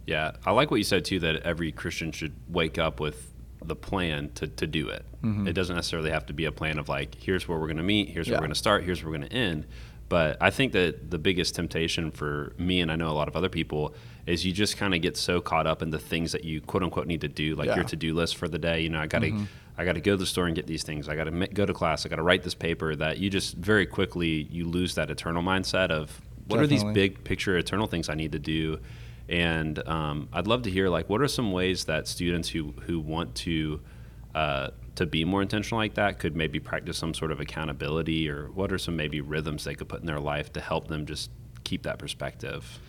Yeah 0.06 0.32
i 0.44 0.50
like 0.52 0.70
what 0.70 0.76
you 0.76 0.84
said 0.84 1.04
too 1.04 1.18
that 1.20 1.36
every 1.42 1.72
christian 1.72 2.12
should 2.12 2.34
wake 2.48 2.78
up 2.78 3.00
with 3.00 3.32
the 3.64 3.76
plan 3.76 4.30
to, 4.34 4.46
to 4.46 4.66
do 4.66 4.88
it 4.88 5.04
mm-hmm. 5.22 5.46
it 5.46 5.52
doesn't 5.52 5.76
necessarily 5.76 6.10
have 6.10 6.26
to 6.26 6.32
be 6.32 6.44
a 6.44 6.52
plan 6.52 6.78
of 6.78 6.88
like 6.88 7.14
here's 7.16 7.48
where 7.48 7.58
we're 7.58 7.66
going 7.66 7.76
to 7.76 7.82
meet 7.82 8.08
here's 8.08 8.26
yeah. 8.26 8.32
where 8.32 8.38
we're 8.38 8.46
going 8.46 8.52
to 8.52 8.58
start 8.58 8.84
here's 8.84 9.02
where 9.02 9.10
we're 9.10 9.18
going 9.18 9.28
to 9.28 9.36
end 9.36 9.66
but 10.08 10.36
i 10.40 10.50
think 10.50 10.72
that 10.72 11.10
the 11.10 11.18
biggest 11.18 11.54
temptation 11.54 12.10
for 12.10 12.54
me 12.58 12.80
and 12.80 12.90
i 12.90 12.96
know 12.96 13.08
a 13.08 13.12
lot 13.12 13.28
of 13.28 13.36
other 13.36 13.48
people 13.48 13.94
is 14.28 14.44
you 14.44 14.52
just 14.52 14.76
kind 14.76 14.94
of 14.94 15.00
get 15.00 15.16
so 15.16 15.40
caught 15.40 15.66
up 15.66 15.82
in 15.82 15.90
the 15.90 15.98
things 15.98 16.32
that 16.32 16.44
you 16.44 16.60
quote 16.60 16.82
unquote 16.82 17.06
need 17.06 17.22
to 17.22 17.28
do, 17.28 17.56
like 17.56 17.66
yeah. 17.66 17.76
your 17.76 17.84
to 17.84 17.96
do 17.96 18.14
list 18.14 18.36
for 18.36 18.46
the 18.46 18.58
day. 18.58 18.80
You 18.80 18.90
know, 18.90 19.00
I 19.00 19.06
got 19.06 19.20
to. 19.20 19.30
Mm-hmm. 19.30 19.44
I 19.80 19.84
got 19.84 19.92
to 19.92 20.00
go 20.00 20.10
to 20.10 20.16
the 20.16 20.26
store 20.26 20.46
and 20.46 20.56
get 20.56 20.66
these 20.66 20.82
things. 20.82 21.08
I 21.08 21.14
got 21.14 21.24
to 21.24 21.30
go 21.30 21.64
to 21.64 21.72
class. 21.72 22.04
I 22.04 22.08
got 22.08 22.16
to 22.16 22.22
write 22.22 22.42
this 22.42 22.54
paper. 22.54 22.96
That 22.96 23.18
you 23.18 23.30
just 23.30 23.54
very 23.54 23.86
quickly 23.86 24.48
you 24.50 24.66
lose 24.66 24.96
that 24.96 25.08
eternal 25.08 25.40
mindset 25.40 25.90
of 25.92 26.20
what 26.48 26.56
Definitely. 26.56 26.64
are 26.64 26.66
these 26.66 26.94
big 26.94 27.22
picture 27.22 27.56
eternal 27.56 27.86
things 27.86 28.08
I 28.08 28.14
need 28.14 28.32
to 28.32 28.40
do. 28.40 28.80
And 29.28 29.86
um, 29.86 30.28
I'd 30.32 30.46
love 30.46 30.62
to 30.62 30.70
hear 30.70 30.88
like 30.88 31.08
what 31.08 31.20
are 31.20 31.28
some 31.28 31.52
ways 31.52 31.84
that 31.84 32.08
students 32.08 32.48
who 32.48 32.74
who 32.86 32.98
want 33.00 33.34
to 33.36 33.80
uh, 34.34 34.68
to 34.94 35.06
be 35.06 35.24
more 35.24 35.42
intentional 35.42 35.78
like 35.78 35.94
that 35.94 36.18
could 36.18 36.34
maybe 36.34 36.60
practice 36.60 36.98
some 36.98 37.14
sort 37.14 37.30
of 37.30 37.40
accountability 37.40 38.28
or 38.28 38.46
what 38.48 38.72
are 38.72 38.78
some 38.78 38.96
maybe 38.96 39.20
rhythms 39.20 39.64
they 39.64 39.74
could 39.74 39.88
put 39.88 40.00
in 40.00 40.06
their 40.06 40.20
life 40.20 40.52
to 40.52 40.60
help 40.60 40.88
them 40.88 41.06
just 41.06 41.30
keep 41.64 41.82
that 41.82 41.98
perspective. 41.98 42.80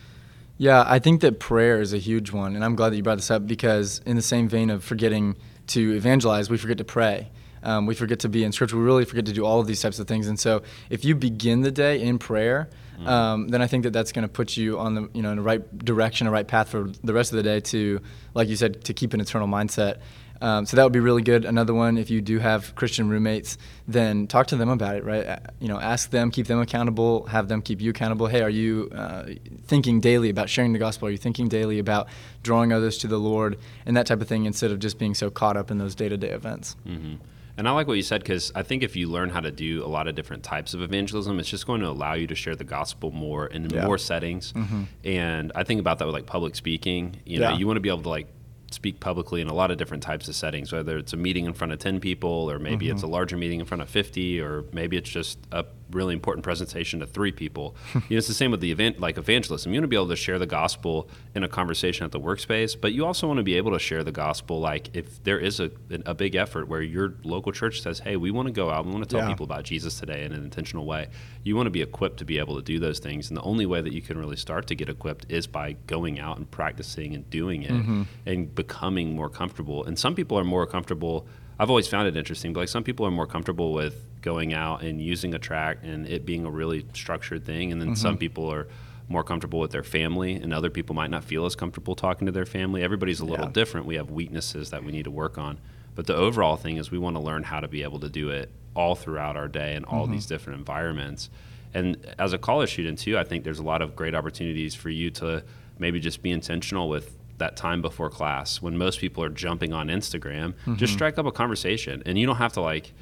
Yeah, 0.58 0.84
I 0.86 0.98
think 0.98 1.22
that 1.22 1.40
prayer 1.40 1.80
is 1.80 1.94
a 1.94 1.98
huge 1.98 2.32
one, 2.32 2.54
and 2.54 2.62
I'm 2.62 2.76
glad 2.76 2.90
that 2.90 2.96
you 2.96 3.02
brought 3.02 3.16
this 3.16 3.30
up 3.30 3.46
because, 3.46 4.02
in 4.04 4.16
the 4.16 4.22
same 4.22 4.46
vein 4.46 4.68
of 4.68 4.84
forgetting 4.84 5.36
to 5.68 5.96
evangelize, 5.96 6.50
we 6.50 6.58
forget 6.58 6.76
to 6.78 6.84
pray. 6.84 7.30
Um, 7.62 7.86
we 7.86 7.94
forget 7.94 8.18
to 8.20 8.28
be 8.28 8.44
in 8.44 8.52
scripture. 8.52 8.76
We 8.76 8.82
really 8.82 9.06
forget 9.06 9.24
to 9.26 9.32
do 9.32 9.46
all 9.46 9.60
of 9.60 9.66
these 9.66 9.80
types 9.80 9.98
of 9.98 10.06
things. 10.06 10.28
And 10.28 10.38
so, 10.38 10.62
if 10.90 11.02
you 11.02 11.14
begin 11.14 11.62
the 11.62 11.70
day 11.70 12.02
in 12.02 12.18
prayer, 12.18 12.68
mm-hmm. 13.00 13.08
um, 13.08 13.48
then 13.48 13.62
I 13.62 13.66
think 13.66 13.84
that 13.84 13.92
that's 13.92 14.12
going 14.12 14.22
to 14.22 14.28
put 14.28 14.56
you 14.56 14.78
on 14.78 14.94
the 14.94 15.08
you 15.12 15.22
know 15.22 15.30
in 15.30 15.36
the 15.36 15.42
right 15.42 15.78
direction, 15.78 16.26
a 16.26 16.30
right 16.30 16.46
path 16.46 16.68
for 16.68 16.90
the 17.02 17.12
rest 17.12 17.32
of 17.32 17.36
the 17.36 17.42
day 17.42 17.60
to, 17.60 18.00
like 18.34 18.48
you 18.48 18.56
said, 18.56 18.84
to 18.84 18.94
keep 18.94 19.14
an 19.14 19.20
eternal 19.20 19.48
mindset. 19.48 19.98
Um, 20.42 20.64
so 20.64 20.76
that 20.76 20.84
would 20.84 20.92
be 20.92 21.00
really 21.00 21.22
good. 21.22 21.44
Another 21.44 21.74
one, 21.74 21.98
if 21.98 22.08
you 22.10 22.22
do 22.22 22.38
have 22.38 22.74
Christian 22.74 23.10
roommates, 23.10 23.58
then 23.86 24.26
talk 24.26 24.46
to 24.48 24.56
them 24.56 24.70
about 24.70 24.96
it, 24.96 25.04
right? 25.04 25.38
You 25.58 25.68
know, 25.68 25.78
ask 25.78 26.10
them, 26.10 26.30
keep 26.30 26.46
them 26.46 26.60
accountable, 26.60 27.26
have 27.26 27.48
them 27.48 27.60
keep 27.60 27.80
you 27.80 27.90
accountable. 27.90 28.26
Hey, 28.26 28.40
are 28.40 28.50
you 28.50 28.88
uh, 28.94 29.26
thinking 29.66 30.00
daily 30.00 30.30
about 30.30 30.48
sharing 30.48 30.72
the 30.72 30.78
gospel? 30.78 31.08
Are 31.08 31.10
you 31.10 31.18
thinking 31.18 31.48
daily 31.48 31.78
about 31.78 32.08
drawing 32.42 32.72
others 32.72 32.96
to 32.98 33.06
the 33.06 33.18
Lord 33.18 33.58
and 33.84 33.96
that 33.96 34.06
type 34.06 34.22
of 34.22 34.28
thing 34.28 34.46
instead 34.46 34.70
of 34.70 34.78
just 34.78 34.98
being 34.98 35.14
so 35.14 35.30
caught 35.30 35.58
up 35.58 35.70
in 35.70 35.76
those 35.76 35.94
day 35.94 36.08
to 36.08 36.16
day 36.16 36.30
events? 36.30 36.74
Mm-hmm. 36.86 37.16
And 37.60 37.68
I 37.68 37.72
like 37.72 37.86
what 37.86 37.98
you 37.98 38.02
said 38.02 38.22
because 38.22 38.50
I 38.54 38.62
think 38.62 38.82
if 38.82 38.96
you 38.96 39.06
learn 39.06 39.28
how 39.28 39.40
to 39.40 39.50
do 39.50 39.84
a 39.84 39.86
lot 39.86 40.08
of 40.08 40.14
different 40.14 40.42
types 40.42 40.72
of 40.72 40.80
evangelism, 40.80 41.38
it's 41.38 41.50
just 41.50 41.66
going 41.66 41.82
to 41.82 41.88
allow 41.88 42.14
you 42.14 42.26
to 42.28 42.34
share 42.34 42.56
the 42.56 42.64
gospel 42.64 43.10
more 43.10 43.48
in 43.48 43.68
yeah. 43.68 43.84
more 43.84 43.98
settings. 43.98 44.54
Mm-hmm. 44.54 44.84
And 45.04 45.52
I 45.54 45.62
think 45.64 45.78
about 45.78 45.98
that 45.98 46.06
with 46.06 46.14
like 46.14 46.24
public 46.24 46.56
speaking. 46.56 47.16
You 47.26 47.40
know, 47.40 47.50
yeah. 47.50 47.58
you 47.58 47.66
want 47.66 47.76
to 47.76 47.82
be 47.82 47.90
able 47.90 48.00
to 48.04 48.08
like 48.08 48.28
speak 48.70 48.98
publicly 48.98 49.42
in 49.42 49.48
a 49.48 49.52
lot 49.52 49.70
of 49.70 49.76
different 49.76 50.02
types 50.02 50.26
of 50.26 50.36
settings, 50.36 50.72
whether 50.72 50.96
it's 50.96 51.12
a 51.12 51.18
meeting 51.18 51.44
in 51.44 51.52
front 51.52 51.74
of 51.74 51.78
10 51.78 52.00
people, 52.00 52.50
or 52.50 52.58
maybe 52.58 52.86
mm-hmm. 52.86 52.94
it's 52.94 53.02
a 53.02 53.06
larger 53.06 53.36
meeting 53.36 53.60
in 53.60 53.66
front 53.66 53.82
of 53.82 53.90
50, 53.90 54.40
or 54.40 54.64
maybe 54.72 54.96
it's 54.96 55.10
just 55.10 55.38
a 55.52 55.66
really 55.90 56.14
important 56.14 56.44
presentation 56.44 57.00
to 57.00 57.06
three 57.06 57.32
people. 57.32 57.74
you 57.94 58.00
know, 58.10 58.16
it's 58.18 58.28
the 58.28 58.34
same 58.34 58.50
with 58.50 58.60
the 58.60 58.70
event, 58.70 59.00
like 59.00 59.18
evangelism. 59.18 59.72
You 59.72 59.78
want 59.80 59.84
to 59.84 59.88
be 59.88 59.96
able 59.96 60.08
to 60.08 60.16
share 60.16 60.38
the 60.38 60.46
gospel 60.46 61.08
in 61.34 61.42
a 61.42 61.48
conversation 61.48 62.04
at 62.04 62.12
the 62.12 62.20
workspace, 62.20 62.76
but 62.80 62.92
you 62.92 63.04
also 63.06 63.26
want 63.26 63.38
to 63.38 63.42
be 63.42 63.54
able 63.56 63.72
to 63.72 63.78
share 63.78 64.04
the 64.04 64.12
gospel, 64.12 64.60
like 64.60 64.94
if 64.96 65.22
there 65.24 65.38
is 65.38 65.60
a, 65.60 65.70
a 66.06 66.14
big 66.14 66.34
effort 66.34 66.68
where 66.68 66.82
your 66.82 67.14
local 67.24 67.52
church 67.52 67.80
says, 67.80 68.00
"Hey, 68.00 68.16
we 68.16 68.30
want 68.30 68.46
to 68.46 68.52
go 68.52 68.70
out, 68.70 68.86
we 68.86 68.92
want 68.92 69.04
to 69.04 69.10
tell 69.10 69.20
Yeah. 69.24 69.28
people 69.32 69.44
about 69.44 69.64
Jesus 69.64 69.98
today 69.98 70.24
in 70.24 70.32
an 70.32 70.42
intentional 70.44 70.84
way." 70.86 71.08
You 71.42 71.56
want 71.56 71.66
to 71.66 71.70
be 71.70 71.80
equipped 71.82 72.18
to 72.18 72.24
be 72.24 72.38
able 72.38 72.56
to 72.56 72.62
do 72.62 72.78
those 72.78 72.98
things, 72.98 73.28
and 73.30 73.36
the 73.36 73.42
only 73.42 73.64
way 73.66 73.80
that 73.80 73.92
you 73.92 74.02
can 74.02 74.18
really 74.18 74.36
start 74.36 74.66
to 74.68 74.74
get 74.74 74.88
equipped 74.88 75.26
is 75.30 75.46
by 75.46 75.76
going 75.86 76.20
out 76.20 76.36
and 76.36 76.50
practicing 76.50 77.14
and 77.14 77.28
doing 77.30 77.62
it 77.62 77.70
Mm-hmm. 77.70 78.02
and 78.26 78.54
becoming 78.54 79.14
more 79.14 79.28
comfortable. 79.30 79.84
And 79.84 79.98
some 79.98 80.14
people 80.14 80.38
are 80.38 80.44
more 80.44 80.66
comfortable. 80.66 81.26
I've 81.60 81.68
always 81.68 81.86
found 81.86 82.08
it 82.08 82.16
interesting, 82.16 82.54
but 82.54 82.60
like 82.60 82.68
some 82.70 82.82
people 82.82 83.04
are 83.04 83.10
more 83.10 83.26
comfortable 83.26 83.74
with 83.74 84.06
going 84.22 84.54
out 84.54 84.82
and 84.82 84.98
using 84.98 85.34
a 85.34 85.38
tract 85.38 85.84
and 85.84 86.06
it 86.06 86.24
being 86.24 86.46
a 86.46 86.50
really 86.50 86.86
structured 86.94 87.44
thing, 87.44 87.70
and 87.70 87.78
then 87.78 87.94
some 87.94 88.14
mm-hmm. 88.14 88.20
people 88.20 88.50
are 88.50 88.66
more 89.10 89.22
comfortable 89.22 89.60
with 89.60 89.70
their 89.70 89.82
family, 89.82 90.36
and 90.36 90.54
other 90.54 90.70
people 90.70 90.94
might 90.94 91.10
not 91.10 91.22
feel 91.22 91.44
as 91.44 91.54
comfortable 91.54 91.94
talking 91.94 92.24
to 92.24 92.32
their 92.32 92.46
family. 92.46 92.82
Everybody's 92.82 93.20
a 93.20 93.26
little 93.26 93.44
Yeah. 93.44 93.52
different. 93.52 93.84
We 93.84 93.96
have 93.96 94.10
weaknesses 94.10 94.70
that 94.70 94.82
we 94.84 94.90
need 94.90 95.04
to 95.04 95.10
work 95.10 95.36
on. 95.36 95.58
But 95.94 96.06
the 96.06 96.16
overall 96.16 96.56
thing 96.56 96.78
is 96.78 96.90
we 96.90 96.96
want 96.96 97.16
to 97.16 97.20
learn 97.20 97.42
how 97.42 97.60
to 97.60 97.68
be 97.68 97.82
able 97.82 98.00
to 98.00 98.08
do 98.08 98.30
it 98.30 98.50
all 98.74 98.94
throughout 98.94 99.36
our 99.36 99.48
day 99.48 99.74
in 99.74 99.84
all 99.84 100.04
mm-hmm. 100.04 100.12
these 100.12 100.24
different 100.24 100.60
environments. 100.60 101.28
And 101.74 101.98
as 102.18 102.32
a 102.32 102.38
college 102.38 102.72
student 102.72 102.98
too, 102.98 103.18
I 103.18 103.24
think 103.24 103.44
there's 103.44 103.58
a 103.58 103.64
lot 103.64 103.82
of 103.82 103.94
great 103.94 104.14
opportunities 104.14 104.74
for 104.74 104.88
you 104.88 105.10
to 105.10 105.44
maybe 105.78 106.00
just 106.00 106.22
be 106.22 106.30
intentional 106.30 106.88
with 106.88 107.18
that 107.40 107.56
time 107.56 107.82
before 107.82 108.08
class 108.08 108.62
when 108.62 108.78
most 108.78 109.00
people 109.00 109.22
are 109.24 109.28
jumping 109.28 109.72
on 109.72 109.88
Instagram. 109.88 110.54
Just 110.54 110.66
mm-hmm. 110.66 110.86
strike 110.86 111.18
up 111.18 111.26
a 111.26 111.32
conversation, 111.32 112.02
and 112.06 112.16
you 112.16 112.26
don't 112.26 112.36
have 112.36 112.52
to 112.54 112.60
like 112.60 112.92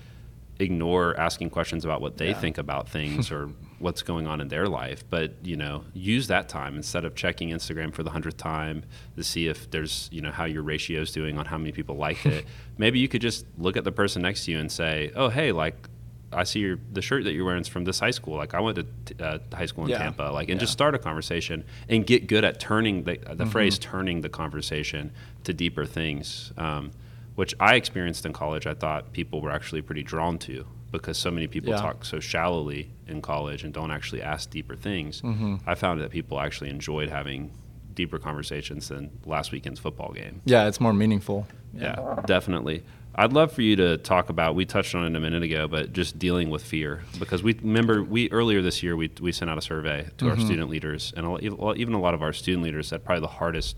ignore 0.60 1.18
asking 1.20 1.50
questions 1.50 1.84
about 1.84 2.00
what 2.00 2.16
they 2.16 2.30
Yeah. 2.30 2.40
think 2.40 2.58
about 2.58 2.88
things 2.88 3.30
or 3.30 3.50
what's 3.78 4.02
going 4.02 4.26
on 4.26 4.40
in 4.40 4.48
their 4.48 4.66
life 4.66 5.04
but 5.08 5.32
you 5.44 5.56
know 5.56 5.84
use 5.94 6.26
that 6.26 6.48
time 6.48 6.74
instead 6.74 7.04
of 7.04 7.14
checking 7.14 7.50
instagram 7.50 7.94
for 7.94 8.02
the 8.02 8.10
hundredth 8.10 8.36
time 8.38 8.82
to 9.16 9.22
see 9.22 9.46
if 9.46 9.70
there's 9.70 10.08
you 10.10 10.20
know 10.20 10.32
how 10.32 10.44
your 10.44 10.64
ratio 10.64 11.00
is 11.00 11.12
doing 11.12 11.38
on 11.38 11.46
how 11.46 11.56
many 11.56 11.70
people 11.70 11.94
liked 11.94 12.26
it 12.26 12.44
maybe 12.76 12.98
you 12.98 13.06
could 13.06 13.22
just 13.22 13.46
look 13.56 13.76
at 13.76 13.84
the 13.84 13.92
person 13.92 14.20
next 14.22 14.46
to 14.46 14.50
you 14.50 14.58
and 14.58 14.72
say 14.72 15.12
oh 15.14 15.28
hey 15.28 15.52
like 15.52 15.76
I 16.32 16.44
see 16.44 16.60
your 16.60 16.78
the 16.92 17.00
shirt 17.02 17.24
that 17.24 17.32
you're 17.32 17.44
wearing 17.44 17.62
is 17.62 17.68
from 17.68 17.84
this 17.84 18.00
high 18.00 18.10
school. 18.10 18.36
Like 18.36 18.54
I 18.54 18.60
went 18.60 18.76
to 18.76 18.86
t- 19.06 19.22
uh, 19.22 19.38
high 19.54 19.66
school 19.66 19.84
in 19.84 19.90
Yeah. 19.90 19.98
Tampa. 19.98 20.24
Like 20.24 20.48
and 20.48 20.56
Yeah. 20.58 20.60
just 20.64 20.72
start 20.72 20.94
a 20.94 20.98
conversation 20.98 21.64
and 21.88 22.06
get 22.06 22.26
good 22.26 22.44
at 22.44 22.60
turning 22.60 23.04
the 23.04 23.12
the 23.16 23.18
Mm-hmm. 23.44 23.50
phrase 23.50 23.78
turning 23.78 24.20
the 24.20 24.28
conversation 24.28 25.10
to 25.44 25.52
deeper 25.54 25.84
things. 25.86 26.52
Um, 26.56 26.90
which 27.34 27.54
I 27.60 27.76
experienced 27.76 28.26
in 28.26 28.32
college, 28.32 28.66
I 28.66 28.74
thought 28.74 29.12
people 29.12 29.40
were 29.40 29.52
actually 29.52 29.80
pretty 29.80 30.02
drawn 30.02 30.38
to 30.40 30.66
because 30.90 31.16
so 31.18 31.30
many 31.30 31.46
people 31.46 31.70
Yeah. 31.70 31.80
talk 31.80 32.04
so 32.04 32.18
shallowly 32.18 32.90
in 33.06 33.22
college 33.22 33.62
and 33.64 33.72
don't 33.72 33.90
actually 33.92 34.22
ask 34.22 34.50
deeper 34.50 34.74
things. 34.74 35.22
Mm-hmm. 35.22 35.56
I 35.66 35.74
found 35.76 36.00
that 36.00 36.10
people 36.10 36.40
actually 36.40 36.70
enjoyed 36.70 37.08
having 37.10 37.52
deeper 37.94 38.18
conversations 38.18 38.88
than 38.88 39.10
last 39.24 39.52
weekend's 39.52 39.78
football 39.80 40.12
game. 40.12 40.40
Yeah, 40.44 40.66
it's 40.68 40.80
more 40.80 40.92
meaningful. 40.92 41.46
Yeah, 41.74 42.22
definitely. 42.26 42.82
I'd 43.18 43.32
love 43.32 43.50
for 43.50 43.62
you 43.62 43.74
to 43.76 43.98
talk 43.98 44.28
about. 44.28 44.54
We 44.54 44.64
touched 44.64 44.94
on 44.94 45.04
it 45.04 45.16
a 45.16 45.20
minute 45.20 45.42
ago, 45.42 45.66
but 45.66 45.92
just 45.92 46.20
dealing 46.20 46.50
with 46.50 46.62
fear 46.62 47.02
because 47.18 47.42
we 47.42 47.52
remember 47.54 48.04
we 48.04 48.30
earlier 48.30 48.62
this 48.62 48.80
year 48.80 48.96
we 48.96 49.10
we 49.20 49.32
sent 49.32 49.50
out 49.50 49.58
a 49.58 49.60
survey 49.60 50.08
to 50.18 50.28
our 50.28 50.36
mm-hmm. 50.36 50.46
student 50.46 50.70
leaders, 50.70 51.12
and 51.16 51.42
even 51.42 51.94
a 51.94 52.00
lot 52.00 52.14
of 52.14 52.22
our 52.22 52.32
student 52.32 52.62
leaders 52.62 52.86
said 52.86 53.04
probably 53.04 53.22
the 53.22 53.26
hardest 53.26 53.76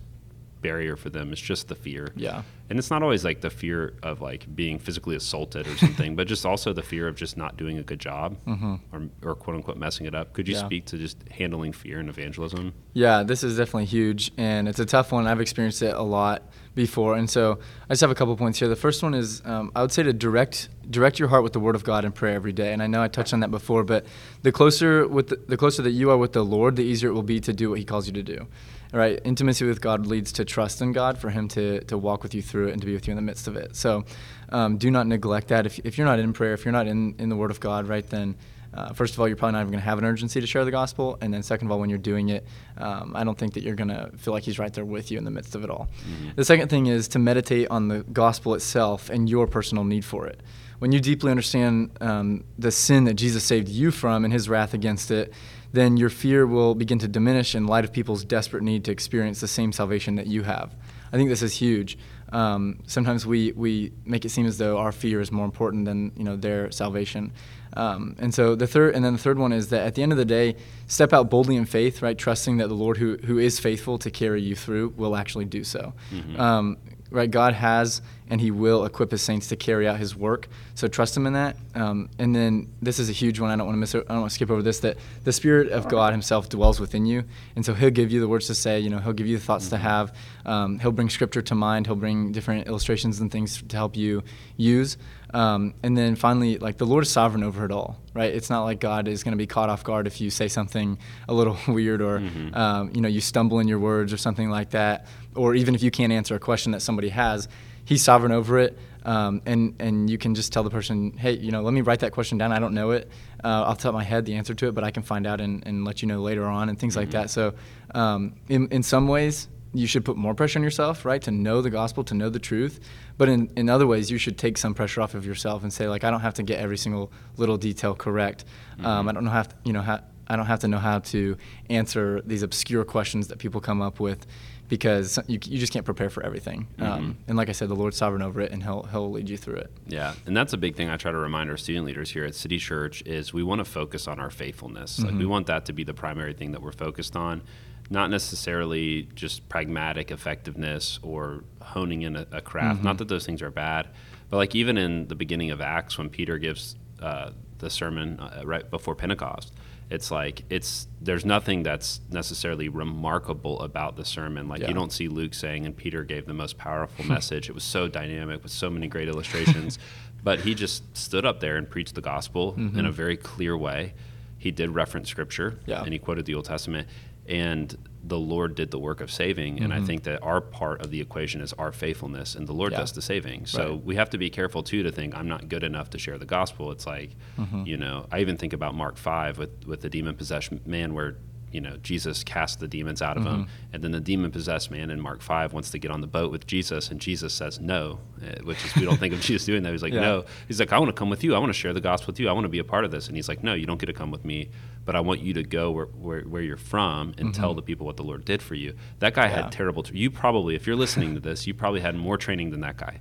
barrier 0.61 0.95
for 0.95 1.09
them 1.09 1.33
is 1.33 1.41
just 1.41 1.69
the 1.69 1.75
fear. 1.75 2.13
Yeah. 2.17 2.43
And 2.69 2.79
it's 2.79 2.91
not 2.91 3.03
always 3.03 3.25
like 3.25 3.41
the 3.41 3.49
fear 3.49 3.95
of 4.03 4.21
like 4.21 4.55
being 4.55 4.79
physically 4.79 5.17
assaulted 5.17 5.67
or 5.67 5.77
something, 5.79 6.17
but 6.17 6.29
just 6.29 6.45
also 6.45 6.73
the 6.75 6.83
fear 6.83 7.09
of 7.09 7.17
just 7.17 7.39
not 7.39 7.57
doing 7.57 7.79
a 7.79 7.83
good 7.83 7.99
job 7.99 8.37
mm-hmm. 8.45 8.75
or, 8.93 9.09
or 9.23 9.35
quote 9.35 9.57
unquote 9.57 9.79
messing 9.79 10.07
it 10.07 10.15
up. 10.15 10.33
Could 10.35 10.49
you 10.49 10.55
Yeah. 10.55 10.67
speak 10.67 10.85
to 10.87 10.99
just 10.99 11.17
handling 11.31 11.73
fear 11.73 11.99
in 11.99 12.09
evangelism? 12.09 12.75
Yeah, 12.93 13.23
this 13.23 13.43
is 13.43 13.57
definitely 13.57 13.87
huge, 13.87 14.33
and 14.37 14.69
it's 14.69 14.79
a 14.79 14.85
tough 14.85 15.13
one. 15.13 15.27
I've 15.27 15.41
experienced 15.41 15.83
it 15.83 15.95
a 15.95 16.03
lot 16.03 16.43
before, 16.75 17.17
and 17.17 17.29
so 17.29 17.59
I 17.85 17.93
just 17.95 18.01
have 18.01 18.11
a 18.11 18.15
couple 18.15 18.37
points 18.37 18.59
here. 18.59 18.69
The 18.69 18.77
first 18.77 19.03
one 19.03 19.15
is 19.15 19.43
um, 19.45 19.73
I 19.75 19.83
would 19.83 19.93
say 19.93 20.03
to 20.03 20.13
direct 20.13 20.69
direct 20.89 21.19
your 21.19 21.29
heart 21.29 21.43
with 21.43 21.53
the 21.53 21.61
Word 21.61 21.75
of 21.75 21.85
God 21.85 22.05
and 22.05 22.15
prayer 22.15 22.35
every 22.35 22.53
day. 22.53 22.73
And 22.73 22.83
I 22.83 22.87
know 22.87 23.03
I 23.03 23.09
touched 23.09 23.33
on 23.33 23.41
that 23.41 23.51
before, 23.51 23.85
but 23.85 24.05
the 24.43 24.53
closer 24.53 25.07
with 25.07 25.29
the, 25.29 25.37
the 25.37 25.57
closer 25.57 25.83
that 25.83 25.93
you 25.93 26.11
are 26.11 26.17
with 26.17 26.33
the 26.33 26.45
Lord, 26.45 26.77
the 26.77 26.83
easier 26.83 27.11
it 27.11 27.13
will 27.13 27.23
be 27.23 27.41
to 27.41 27.53
do 27.53 27.71
what 27.71 27.79
He 27.79 27.85
calls 27.85 28.07
you 28.07 28.13
to 28.15 28.23
do. 28.23 28.47
Right? 28.93 29.21
Intimacy 29.25 29.65
with 29.65 29.81
God 29.81 30.07
leads 30.07 30.33
to 30.33 30.45
trust 30.45 30.83
in 30.83 30.93
God 30.93 31.19
for 31.19 31.31
Him 31.31 31.49
to 31.49 31.81
to 31.85 31.97
walk 31.97 32.23
with 32.23 32.35
you 32.35 32.43
through 32.43 32.69
it 32.69 32.73
and 32.73 32.81
to 32.81 32.87
be 32.87 32.95
with 32.95 33.07
you 33.07 33.13
in 33.13 33.17
the 33.17 33.23
midst 33.23 33.47
of 33.47 33.57
it. 33.57 33.77
So 33.77 34.05
um, 34.49 34.79
do 34.79 34.91
not 34.91 35.07
neglect 35.07 35.49
that. 35.49 35.67
If 35.67 35.79
if 35.81 35.97
you're 35.97 36.07
not 36.07 36.19
in 36.19 36.33
prayer, 36.33 36.55
if 36.55 36.65
you're 36.65 36.73
not 36.73 36.87
in 36.87 37.15
in 37.19 37.29
the 37.29 37.37
Word 37.37 37.51
of 37.51 37.61
God, 37.61 37.89
right 37.89 38.09
then. 38.09 38.37
Uh, 38.73 38.93
first 38.93 39.15
of 39.15 39.21
all, 39.21 39.27
you're 39.27 39.37
probably 39.37 39.53
not 39.53 39.61
even 39.61 39.73
going 39.73 39.81
to 39.81 39.85
have 39.85 39.99
an 39.99 40.05
urgency 40.05 40.41
to 40.41 40.47
share 40.47 40.65
the 40.65 40.71
gospel, 40.71 41.19
and 41.21 41.35
then 41.35 41.43
second 41.43 41.67
of 41.67 41.73
all, 41.73 41.81
when 41.81 41.91
you're 41.91 41.99
doing 41.99 42.29
it, 42.29 42.47
um, 42.79 43.13
I 43.17 43.25
don't 43.25 43.37
think 43.37 43.55
that 43.55 43.63
you're 43.65 43.75
going 43.75 43.89
to 43.89 44.11
feel 44.17 44.33
like 44.33 44.45
he's 44.45 44.59
right 44.59 44.73
there 44.73 44.85
with 44.85 45.11
you 45.11 45.19
in 45.19 45.25
the 45.25 45.31
midst 45.31 45.55
of 45.55 45.65
it 45.65 45.71
all. 45.71 45.89
The 46.37 46.45
second 46.45 46.69
thing 46.69 46.87
is 46.87 47.09
to 47.09 47.19
meditate 47.19 47.69
on 47.69 47.89
the 47.89 48.05
gospel 48.05 48.55
itself 48.55 49.11
and 49.11 49.29
your 49.29 49.47
personal 49.47 49.85
need 49.85 50.05
for 50.05 50.27
it. 50.27 50.41
When 50.79 50.93
you 50.93 51.01
deeply 51.01 51.31
understand 51.31 51.91
um, 52.01 52.45
the 52.59 52.71
sin 52.71 53.05
that 53.05 53.15
Jesus 53.15 53.45
saved 53.45 53.69
you 53.69 53.91
from 53.91 54.25
and 54.25 54.33
his 54.33 54.49
wrath 54.49 54.73
against 54.73 55.11
it, 55.11 55.33
then 55.73 55.97
your 55.97 56.09
fear 56.09 56.47
will 56.47 56.75
begin 56.75 56.99
to 57.01 57.09
diminish 57.09 57.55
in 57.55 57.67
light 57.67 57.85
of 57.85 57.93
people's 57.93 58.25
desperate 58.25 58.63
need 58.63 58.85
to 58.85 58.91
experience 58.91 59.41
the 59.41 59.49
same 59.49 59.73
salvation 59.73 60.15
that 60.17 60.27
you 60.27 60.43
have. 60.43 60.75
I 61.13 61.17
think 61.17 61.29
this 61.29 61.43
is 61.43 61.55
huge. 61.55 61.99
Um, 62.33 62.79
sometimes 62.87 63.27
we, 63.27 63.53
we 63.53 63.93
make 64.05 64.25
it 64.25 64.31
seem 64.31 64.47
as 64.47 64.59
though 64.59 64.79
our 64.79 64.93
fear 64.93 65.21
is 65.21 65.33
more 65.33 65.45
important 65.45 65.85
than 65.85 66.13
you 66.17 66.25
know 66.25 66.37
their 66.37 66.71
salvation. 66.71 67.33
Um, 67.77 68.17
and 68.19 68.35
so 68.35 68.55
the 68.57 68.67
third, 68.67 68.95
and 68.95 69.05
then 69.05 69.13
the 69.13 69.19
third 69.19 69.39
one 69.39 69.53
is 69.53 69.69
that 69.69 69.87
at 69.87 69.95
the 69.95 70.03
end 70.03 70.13
of 70.13 70.19
the 70.19 70.25
day, 70.25 70.57
step 70.87 71.13
out 71.13 71.31
boldly 71.31 71.57
in 71.57 71.67
faith, 71.67 72.03
right? 72.03 72.19
Trusting 72.19 72.57
that 72.59 72.69
the 72.69 72.75
Lord, 72.75 72.97
who 72.97 73.17
who 73.25 73.39
is 73.39 73.61
faithful 73.61 73.99
to 73.99 74.11
carry 74.11 74.43
you 74.43 74.57
through, 74.57 74.95
will 74.97 75.17
actually 75.17 75.45
do 75.45 75.63
so. 75.65 75.93
Um, 76.39 76.79
right? 77.11 77.31
God 77.31 77.55
has 77.55 78.03
and 78.29 78.41
He 78.41 78.51
will 78.51 78.85
equip 78.85 79.11
His 79.11 79.23
saints 79.23 79.49
to 79.49 79.57
carry 79.57 79.89
out 79.89 79.99
His 79.99 80.15
work. 80.15 80.49
So 80.75 80.87
trust 80.87 81.17
Him 81.17 81.27
in 81.27 81.33
that. 81.33 81.57
Um, 81.75 82.09
and 82.19 82.35
then 82.35 82.69
this 82.81 82.99
is 82.99 83.09
a 83.09 83.13
huge 83.13 83.41
one. 83.41 83.51
I 83.51 83.57
don't 83.57 83.67
want 83.67 83.75
to 83.77 83.81
miss. 83.81 83.95
it- 83.95 84.07
I 84.09 84.13
don't 84.13 84.21
want 84.21 84.31
to 84.31 84.35
skip 84.35 84.51
over 84.51 84.63
this. 84.63 84.81
That 84.81 84.97
the 85.25 85.33
Spirit 85.33 85.71
of 85.73 85.89
God 85.89 86.13
Himself 86.13 86.49
dwells 86.49 86.79
within 86.79 87.07
you, 87.07 87.25
and 87.57 87.65
so 87.67 87.75
He'll 87.75 87.91
give 87.91 88.13
you 88.13 88.21
the 88.21 88.29
words 88.29 88.47
to 88.47 88.55
say. 88.55 88.79
You 88.81 88.91
know, 88.91 88.99
He'll 88.99 89.13
give 89.13 89.27
you 89.27 89.37
the 89.37 89.45
thoughts 89.45 89.69
to 89.71 89.77
have. 89.77 90.15
Um, 90.47 90.79
he'll 90.79 90.93
bring 90.93 91.11
Scripture 91.11 91.43
to 91.43 91.55
mind. 91.55 91.87
He'll 91.87 91.97
bring 91.97 92.33
different 92.33 92.67
illustrations 92.67 93.21
and 93.21 93.31
things 93.31 93.63
to 93.63 93.77
help 93.77 93.97
you 93.97 94.23
use. 94.57 94.97
Um, 95.33 95.75
and 95.83 95.97
then 95.97 96.17
finally, 96.17 96.59
like 96.59 96.79
the 96.79 96.87
Lord 96.87 97.03
is 97.05 97.11
sovereign 97.11 97.45
over 97.45 97.65
it 97.65 97.71
all, 97.71 97.99
right? 98.15 98.35
It's 98.35 98.51
not 98.51 98.65
like 98.65 98.81
God 98.81 99.07
is 99.07 99.23
going 99.23 99.33
to 99.33 99.39
be 99.39 99.47
caught 99.47 99.69
off 99.71 99.85
guard 99.85 100.07
if 100.07 100.21
you 100.21 100.31
say 100.31 100.49
something 100.49 100.99
a 101.29 101.35
little 101.35 101.57
weird 101.69 102.03
or, 102.03 102.17
um, 102.53 102.91
you 102.95 103.01
know, 103.01 103.09
you 103.09 103.21
stumble 103.21 103.61
in 103.61 103.69
your 103.69 103.79
words 103.79 104.13
or 104.13 104.17
something 104.17 104.51
like 104.51 104.71
that, 104.71 105.07
or 105.35 105.55
even 105.55 105.75
if 105.75 105.83
you 105.83 105.91
can't 105.91 106.13
answer 106.13 106.35
a 106.35 106.41
question 106.41 106.73
that 106.73 106.81
somebody 106.83 107.11
has, 107.11 107.49
He's 107.85 108.05
sovereign 108.05 108.31
over 108.31 108.59
it. 108.59 108.79
Um, 109.05 109.41
and 109.47 109.75
and 109.81 110.11
you 110.11 110.19
can 110.19 110.35
just 110.35 110.53
tell 110.53 110.63
the 110.63 110.71
person, 110.71 111.17
hey, 111.17 111.33
you 111.33 111.51
know, 111.51 111.63
let 111.63 111.73
me 111.73 111.81
write 111.81 112.01
that 112.01 112.13
question 112.13 112.39
down. 112.39 112.53
I 112.53 112.59
don't 112.59 112.75
know 112.75 112.91
it 112.91 113.09
uh, 113.43 113.49
off 113.49 113.79
the 113.79 113.85
top 113.85 113.89
of 113.91 113.95
my 113.95 114.05
head, 114.05 114.27
the 114.27 114.35
answer 114.35 114.55
to 114.55 114.69
it, 114.69 114.73
but 114.73 114.85
I 114.85 114.91
can 114.91 115.03
find 115.03 115.27
out 115.27 115.41
and, 115.41 115.67
and 115.67 115.85
let 115.85 116.03
you 116.03 116.07
know 116.07 116.21
later 116.21 116.45
on, 116.45 116.69
and 116.69 116.79
things 116.79 116.97
like 116.97 117.11
that. 117.13 117.31
So, 117.31 117.55
um, 117.95 118.35
in 118.49 118.69
in 118.69 118.83
some 118.83 119.09
ways, 119.09 119.49
you 119.73 119.87
should 119.87 120.05
put 120.05 120.17
more 120.17 120.35
pressure 120.35 120.59
on 120.59 120.63
yourself, 120.63 121.05
right, 121.05 121.23
to 121.23 121.31
know 121.31 121.63
the 121.63 121.71
gospel, 121.71 122.03
to 122.05 122.15
know 122.15 122.29
the 122.29 122.39
truth. 122.39 122.81
But 123.17 123.29
in, 123.29 123.51
in 123.57 123.69
other 123.69 123.87
ways, 123.87 124.11
you 124.11 124.19
should 124.19 124.37
take 124.37 124.59
some 124.59 124.75
pressure 124.75 125.01
off 125.01 125.15
of 125.15 125.25
yourself 125.25 125.63
and 125.63 125.73
say, 125.73 125.89
like, 125.89 126.03
I 126.03 126.11
don't 126.11 126.21
have 126.21 126.35
to 126.35 126.43
get 126.43 126.59
every 126.59 126.79
single 126.79 127.13
little 127.37 127.57
detail 127.57 127.95
correct. 127.95 128.45
Um, 128.83 129.09
I 129.09 129.13
don't 129.13 129.25
know 129.25 129.31
how, 129.31 129.43
to, 129.43 129.55
you 129.65 129.73
know, 129.73 129.83
how, 129.83 130.01
I 130.27 130.37
don't 130.37 130.47
have 130.47 130.61
to 130.61 130.69
know 130.69 130.79
how 130.79 130.99
to 130.99 131.37
answer 131.69 132.21
these 132.23 132.43
obscure 132.43 132.85
questions 132.85 133.29
that 133.29 133.39
people 133.39 133.61
come 133.61 133.81
up 133.81 134.01
with, 134.01 134.27
because 134.69 135.19
you, 135.27 135.39
you 135.45 135.59
just 135.59 135.73
can't 135.73 135.85
prepare 135.85 136.11
for 136.11 136.25
everything. 136.25 136.69
Um, 136.79 137.19
and 137.27 137.37
like 137.37 137.49
I 137.49 137.53
said, 137.53 137.69
the 137.69 137.75
Lord's 137.75 137.97
sovereign 137.97 138.23
over 138.23 138.41
it, 138.41 138.53
and 138.53 138.63
He'll 138.63 138.85
He'll 138.85 139.11
lead 139.11 139.29
you 139.29 139.37
through 139.37 139.57
it. 139.57 139.73
Yeah, 139.89 140.15
and 140.27 140.37
that's 140.37 140.53
a 140.53 140.57
big 140.57 140.77
thing 140.77 140.89
I 140.89 140.97
try 140.97 141.11
to 141.11 141.19
remind 141.19 141.51
our 141.51 141.57
student 141.57 141.87
leaders 141.87 142.11
here 142.11 142.25
at 142.25 142.37
City 142.37 142.59
Church 142.59 143.03
is 143.03 143.33
we 143.33 143.43
want 143.43 143.59
to 143.59 143.65
focus 143.65 144.07
on 144.07 144.21
our 144.21 144.31
faithfulness. 144.31 145.01
Like 145.01 145.15
we 145.15 145.27
want 145.27 145.49
that 145.49 145.65
to 145.67 145.73
be 145.73 145.83
the 145.83 145.95
primary 145.95 146.35
thing 146.35 146.53
that 146.53 146.63
we're 146.63 146.71
focused 146.71 147.17
on, 147.17 147.43
not 147.91 148.09
necessarily 148.11 149.09
just 149.15 149.49
pragmatic 149.49 150.11
effectiveness 150.11 150.99
or 151.03 151.43
honing 151.61 152.03
in 152.03 152.17
a, 152.17 152.27
a 152.33 152.41
craft. 152.41 152.83
Not 152.85 152.99
that 152.99 153.09
those 153.09 153.27
things 153.27 153.43
are 153.43 153.51
bad, 153.51 153.89
but 154.29 154.37
like 154.37 154.55
even 154.55 154.79
in 154.79 155.09
the 155.09 155.15
beginning 155.17 155.51
of 155.51 155.61
Acts 155.61 155.99
when 155.99 156.09
Peter 156.09 156.39
gives 156.39 156.77
uh, 157.03 157.31
the 157.59 157.69
sermon 157.69 158.21
uh, 158.21 158.43
right 158.45 158.71
before 158.71 158.95
Pentecost, 158.95 159.53
it's 159.91 160.13
like 160.13 160.45
it's 160.51 160.87
there's 161.01 161.25
nothing 161.25 161.65
that's 161.65 162.01
necessarily 162.11 162.69
remarkable 162.69 163.61
about 163.61 163.97
the 163.97 164.05
sermon. 164.05 164.47
Like 164.49 164.61
Yeah. 164.61 164.69
you 164.69 164.75
don't 164.75 164.93
see 164.93 165.09
Luke 165.09 165.35
saying, 165.35 165.67
and 165.67 165.77
Peter 165.77 166.05
gave 166.05 166.27
the 166.27 166.35
most 166.35 166.57
powerful 166.59 167.05
message. 167.17 167.49
It 167.49 167.55
was 167.55 167.65
so 167.65 167.89
dynamic 167.89 168.43
with 168.45 168.53
so 168.53 168.71
many 168.71 168.87
great 168.87 169.09
illustrations. 169.09 169.79
but 170.23 170.41
he 170.41 170.55
just 170.55 170.97
stood 170.97 171.25
up 171.27 171.41
there 171.41 171.57
and 171.57 171.69
preached 171.69 171.95
the 171.97 172.01
gospel 172.03 172.55
in 172.57 172.85
a 172.87 172.93
very 172.93 173.17
clear 173.17 173.57
way. 173.57 173.95
He 174.39 174.51
did 174.51 174.71
reference 174.71 175.09
scripture 175.09 175.59
Yeah. 175.67 175.83
and 175.83 175.93
he 175.93 175.99
quoted 175.99 176.25
the 176.27 176.35
Old 176.35 176.45
Testament. 176.45 176.87
And 177.31 177.75
the 178.03 178.19
Lord 178.19 178.55
did 178.57 178.71
the 178.71 178.79
work 178.79 179.01
of 179.01 179.11
saving, 179.11 179.61
and 179.61 179.73
mm-hmm. 179.73 179.83
I 179.83 179.87
think 179.87 180.03
that 180.03 180.23
our 180.23 180.41
part 180.41 180.81
of 180.83 180.91
the 180.91 181.01
equation 181.01 181.41
is 181.41 181.53
our 181.55 181.71
faithfulness, 181.71 182.35
and 182.35 182.47
the 182.47 182.53
Lord 182.53 182.73
yeah. 182.73 182.79
does 182.79 182.93
the 182.93 183.03
saving. 183.03 183.47
So 183.47 183.71
right. 183.71 183.85
we 183.85 183.95
have 183.97 184.11
to 184.11 184.19
be 184.19 184.31
careful 184.31 184.63
too 184.63 184.83
to 184.83 184.91
think 184.91 185.15
I'm 185.15 185.29
not 185.29 185.49
good 185.49 185.63
enough 185.63 185.91
to 185.91 185.99
share 185.99 186.19
the 186.19 186.27
gospel. 186.27 186.73
It's 186.73 186.87
like, 186.87 187.11
mm-hmm. 187.39 187.65
you 187.67 187.77
know, 187.77 188.07
I 188.11 188.21
even 188.21 188.37
think 188.37 188.53
about 188.53 188.75
Mark 188.75 188.97
five 188.97 189.39
with 189.39 189.65
with 189.65 189.81
the 189.83 189.89
demon 189.89 190.17
possessed 190.17 190.67
man, 190.67 190.93
where 190.93 191.19
you 191.53 191.61
know 191.61 191.77
Jesus 191.79 192.23
cast 192.25 192.61
the 192.61 192.69
demons 192.69 193.03
out 193.03 193.17
of 193.17 193.25
mm-hmm. 193.25 193.43
him, 193.43 193.49
and 193.73 193.83
then 193.83 193.91
the 193.91 194.01
demon 194.01 194.31
possessed 194.31 194.71
man 194.71 194.91
in 194.91 195.01
Mark 195.01 195.23
five 195.23 195.53
wants 195.53 195.71
to 195.71 195.79
get 195.79 195.91
on 195.91 196.01
the 196.01 196.07
boat 196.07 196.31
with 196.31 196.47
Jesus, 196.47 196.91
and 196.91 197.01
Jesus 197.01 197.33
says 197.33 197.61
no, 197.61 197.99
eh, 198.25 198.37
which 198.43 198.65
is 198.65 198.75
we 198.77 198.85
don't 198.85 198.99
think 198.99 199.15
of 199.15 199.21
Jesus 199.23 199.47
doing 199.47 199.63
that. 199.63 199.73
He's 199.73 199.83
like 199.83 199.93
yeah. 199.93 200.01
no, 200.01 200.25
he's 200.49 200.61
like 200.61 200.73
I 200.73 200.79
want 200.79 200.89
to 200.89 200.99
come 200.99 201.11
with 201.11 201.25
you, 201.25 201.35
I 201.35 201.39
want 201.39 201.51
to 201.51 201.59
share 201.59 201.73
the 201.73 201.81
gospel 201.81 202.13
with 202.13 202.21
you, 202.21 202.29
I 202.29 202.33
want 202.33 202.45
to 202.45 202.51
be 202.51 202.59
a 202.59 202.65
part 202.65 202.85
of 202.85 202.91
this, 202.91 203.09
and 203.09 203.17
he's 203.17 203.29
like 203.29 203.43
no, 203.43 203.55
you 203.55 203.67
don't 203.67 203.79
get 203.79 203.87
to 203.87 203.93
come 203.93 204.11
with 204.11 204.25
me, 204.25 204.51
but 204.85 204.97
I 204.97 205.01
want 205.01 205.21
you 205.21 205.35
to 205.35 205.43
go 205.43 205.71
where 205.71 205.87
where, 205.87 206.23
where 206.23 206.43
you're 206.43 206.57
from 206.57 207.15
and 207.19 207.31
mm-hmm. 207.31 207.41
tell 207.41 207.55
the 207.55 207.63
people 207.63 207.87
what 207.87 207.97
the 207.97 208.05
Lord 208.05 208.25
did 208.25 208.43
for 208.43 208.55
you. 208.55 208.75
That 209.01 209.15
guy 209.15 209.29
yeah. 209.29 209.43
had 209.43 209.53
terrible. 209.53 209.83
T- 209.83 209.97
you 209.97 210.11
probably, 210.11 210.55
if 210.55 210.67
you're 210.67 210.77
listening 210.77 211.15
to 211.15 211.21
this, 211.21 211.47
you 211.47 211.55
probably 211.55 211.81
had 211.81 211.95
more 211.95 212.17
training 212.17 212.51
than 212.51 212.61
that 212.61 212.77
guy. 212.77 213.01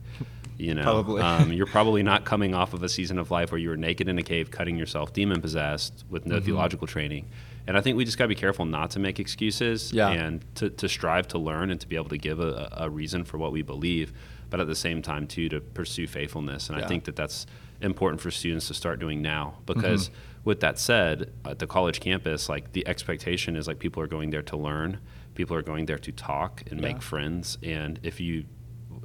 You 0.58 0.76
know, 0.76 0.84
probably. 0.84 1.22
um, 1.22 1.54
you're 1.54 1.66
probably 1.66 2.04
not 2.04 2.26
coming 2.26 2.54
off 2.54 2.74
of 2.74 2.84
a 2.84 2.90
season 2.90 3.18
of 3.18 3.32
life 3.32 3.52
where 3.52 3.60
you 3.60 3.70
were 3.70 3.78
naked 3.78 4.10
in 4.10 4.20
a 4.20 4.24
cave, 4.24 4.52
cutting 4.52 4.78
yourself, 4.78 5.14
demon 5.14 5.42
possessed, 5.42 6.04
with 6.10 6.26
no 6.26 6.36
mm-hmm. 6.36 6.46
theological 6.46 6.86
training 6.86 7.30
and 7.68 7.78
I 7.78 7.82
think 7.82 7.98
we 7.98 8.06
just 8.06 8.18
got 8.18 8.26
to 8.26 8.30
be 8.30 8.36
careful 8.36 8.66
not 8.66 8.92
to 8.92 9.00
make 9.00 9.20
excuses 9.20 9.92
yeah. 9.94 10.10
and 10.10 10.44
to, 10.56 10.70
to 10.70 10.90
strive 10.90 11.28
to 11.30 11.38
learn 11.38 11.72
and 11.72 11.80
to 11.82 11.88
be 11.88 11.96
able 11.96 12.10
to 12.10 12.18
give 12.18 12.40
a, 12.40 12.70
a 12.76 12.90
reason 12.90 13.24
for 13.24 13.38
what 13.38 13.52
we 13.52 13.62
believe, 13.62 14.12
but 14.50 14.60
at 14.60 14.68
the 14.68 14.76
same 14.76 15.02
time, 15.02 15.28
too, 15.28 15.50
to 15.50 15.62
pursue 15.62 16.08
faithfulness. 16.08 16.70
And 16.70 16.80
yeah. 16.80 16.86
I 16.86 16.88
think 16.88 17.06
that 17.06 17.16
that's 17.16 17.46
important 17.82 18.22
for 18.22 18.32
students 18.32 18.68
to 18.68 18.74
start 18.74 19.00
doing 19.00 19.22
now 19.22 19.58
because 19.66 20.10
mm-hmm. 20.10 20.42
with 20.44 20.60
that 20.60 20.78
said 20.78 21.32
at 21.46 21.60
the 21.60 21.68
college 21.68 22.00
campus 22.00 22.50
like 22.50 22.74
the 22.74 22.86
expectation 22.88 23.56
is 23.56 23.68
like 23.68 23.80
people 23.80 24.04
are 24.04 24.08
going 24.08 24.32
there 24.32 24.42
to 24.42 24.58
learn 24.58 25.00
people 25.36 25.56
are 25.56 25.62
going 25.62 25.86
there 25.86 25.98
to 25.98 26.12
talk 26.12 26.64
and 26.70 26.82
yeah. 26.82 26.88
make 26.88 27.02
friends 27.02 27.58
and 27.64 28.00
if 28.04 28.20
you 28.20 28.44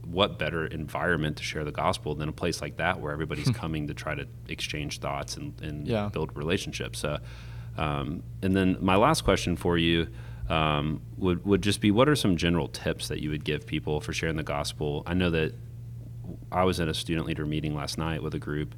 what 0.05 0.39
better 0.39 0.67
environment 0.67 1.37
to 1.37 1.43
share 1.43 1.65
the 1.65 1.73
gospel 1.73 2.15
than 2.15 2.29
a 2.29 2.33
place 2.33 2.61
like 2.61 2.77
that 2.77 3.01
where 3.01 3.13
everybody's 3.13 3.51
coming 3.57 3.87
to 3.87 3.95
try 3.95 4.15
to 4.15 4.27
exchange 4.49 4.99
thoughts 4.99 5.37
and, 5.37 5.61
and 5.63 5.87
yeah. 5.87 6.09
build 6.09 6.37
relationships 6.37 6.99
so 6.99 7.19
um, 7.77 8.23
and 8.43 8.55
then 8.55 8.77
my 8.81 8.97
last 8.97 9.23
question 9.23 9.57
for 9.57 9.77
you 9.79 10.09
um, 10.49 11.01
would 11.17 11.45
would 11.45 11.63
just 11.63 11.81
be 11.81 11.91
what 11.91 12.09
are 12.09 12.17
some 12.17 12.37
general 12.37 12.69
tips 12.69 13.09
that 13.09 13.21
you 13.21 13.31
would 13.31 13.45
give 13.45 13.67
people 13.67 14.01
for 14.01 14.13
sharing 14.13 14.37
the 14.37 14.43
gospel? 14.43 15.03
I 15.07 15.15
know 15.15 15.31
that 15.31 15.55
I 16.53 16.65
was 16.65 16.81
at 16.81 16.89
a 16.89 16.95
student 16.95 17.27
leader 17.27 17.47
meeting 17.47 17.75
last 17.75 17.99
night 17.99 18.23
with 18.23 18.35
a 18.35 18.39
group, 18.39 18.75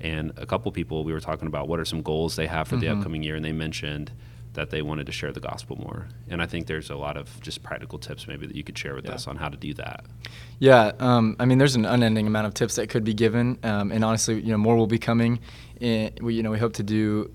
and 0.00 0.32
a 0.36 0.46
couple 0.46 0.70
people 0.72 1.04
we 1.04 1.12
were 1.12 1.20
talking 1.20 1.48
about 1.48 1.68
what 1.68 1.80
are 1.80 1.84
some 1.84 2.02
goals 2.02 2.36
they 2.36 2.46
have 2.46 2.68
for 2.68 2.76
mm-hmm. 2.76 2.80
the 2.80 2.88
upcoming 2.88 3.22
year, 3.22 3.36
and 3.36 3.44
they 3.44 3.52
mentioned 3.52 4.12
that 4.54 4.70
they 4.70 4.82
wanted 4.82 5.06
to 5.06 5.12
share 5.12 5.30
the 5.30 5.40
gospel 5.40 5.76
more. 5.76 6.08
And 6.28 6.42
I 6.42 6.46
think 6.46 6.66
there's 6.66 6.90
a 6.90 6.96
lot 6.96 7.16
of 7.16 7.40
just 7.42 7.62
practical 7.62 7.98
tips 7.98 8.26
maybe 8.26 8.46
that 8.46 8.56
you 8.56 8.64
could 8.64 8.76
share 8.76 8.94
with 8.94 9.04
yeah. 9.04 9.12
us 9.12 9.26
on 9.26 9.36
how 9.36 9.48
to 9.48 9.56
do 9.56 9.74
that. 9.74 10.04
Yeah, 10.58 10.92
um, 10.98 11.36
I 11.38 11.44
mean, 11.44 11.58
there's 11.58 11.76
an 11.76 11.84
unending 11.84 12.26
amount 12.26 12.46
of 12.46 12.54
tips 12.54 12.76
that 12.76 12.88
could 12.88 13.04
be 13.04 13.14
given, 13.14 13.58
um, 13.62 13.92
and 13.92 14.04
honestly, 14.04 14.40
you 14.40 14.50
know, 14.50 14.58
more 14.58 14.76
will 14.76 14.86
be 14.86 14.98
coming. 14.98 15.40
In, 15.80 16.12
we, 16.20 16.34
you 16.34 16.42
know, 16.42 16.50
we 16.50 16.58
hope 16.58 16.72
to 16.74 16.82
do 16.82 17.30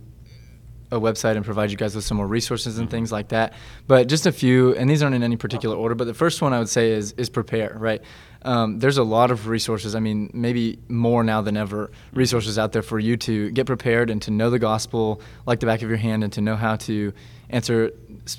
a 0.94 1.00
website 1.00 1.36
and 1.36 1.44
provide 1.44 1.72
you 1.72 1.78
guys 1.78 1.96
with 1.96 2.06
some 2.06 2.18
more 2.18 2.28
resources 2.28 2.78
and 2.78 2.90
things 2.90 3.12
like 3.12 3.30
that. 3.30 3.54
But 3.88 4.08
just 4.08 4.26
a 4.26 4.32
few, 4.32 4.76
and 4.76 4.90
these 4.90 5.02
aren't 5.02 5.16
in 5.16 5.24
any 5.24 5.36
particular 5.36 5.76
order. 5.76 5.96
But 5.96 6.06
the 6.06 6.14
first 6.14 6.42
one 6.42 6.54
I 6.54 6.60
would 6.60 6.70
say 6.70 6.92
is 6.92 7.14
is 7.14 7.30
prepare. 7.30 7.76
Right, 7.78 8.02
um, 8.44 8.80
there's 8.80 8.98
a 8.98 9.04
lot 9.04 9.32
of 9.32 9.48
resources. 9.48 9.96
I 9.96 10.00
mean, 10.00 10.30
maybe 10.34 10.80
more 10.88 11.24
now 11.24 11.42
than 11.42 11.58
ever, 11.58 11.92
resources 12.14 12.58
out 12.60 12.72
there 12.72 12.82
for 12.82 13.00
you 13.00 13.18
to 13.18 13.52
get 13.52 13.66
prepared 13.66 14.10
and 14.10 14.22
to 14.24 14.32
know 14.32 14.50
the 14.50 14.60
gospel 14.60 15.22
like 15.46 15.60
the 15.60 15.66
back 15.66 15.82
of 15.82 15.90
your 15.90 15.98
hand, 15.98 16.24
and 16.24 16.32
to 16.34 16.42
know 16.42 16.56
how 16.56 16.76
to 16.78 17.14
answer 17.50 17.92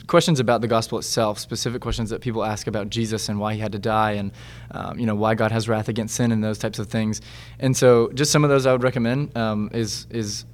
questions 0.07 0.41
about 0.41 0.61
the 0.61 0.67
gospel 0.67 0.99
itself, 0.99 1.39
specific 1.39 1.83
questions 1.83 2.11
that 2.11 2.21
people 2.21 2.45
ask 2.45 2.67
about 2.67 2.91
Jesus 2.91 3.29
and 3.29 3.39
why 3.39 3.55
he 3.55 3.61
had 3.61 3.73
to 3.73 3.79
die, 3.79 4.13
and 4.13 4.33
um, 4.71 4.99
you 4.99 5.07
know 5.07 5.15
why 5.15 5.35
God 5.35 5.53
has 5.53 5.69
wrath 5.69 5.89
against 5.89 6.15
sin 6.15 6.33
and 6.33 6.43
those 6.43 6.59
types 6.59 6.79
of 6.79 6.89
things. 6.89 7.21
And 7.59 7.77
so, 7.77 8.11
just 8.13 8.31
some 8.31 8.45
of 8.45 8.51
those 8.51 8.67
I 8.67 8.73
would 8.73 8.83
recommend 8.83 9.37
um, 9.37 9.71
is 9.73 10.07
is 10.11 10.45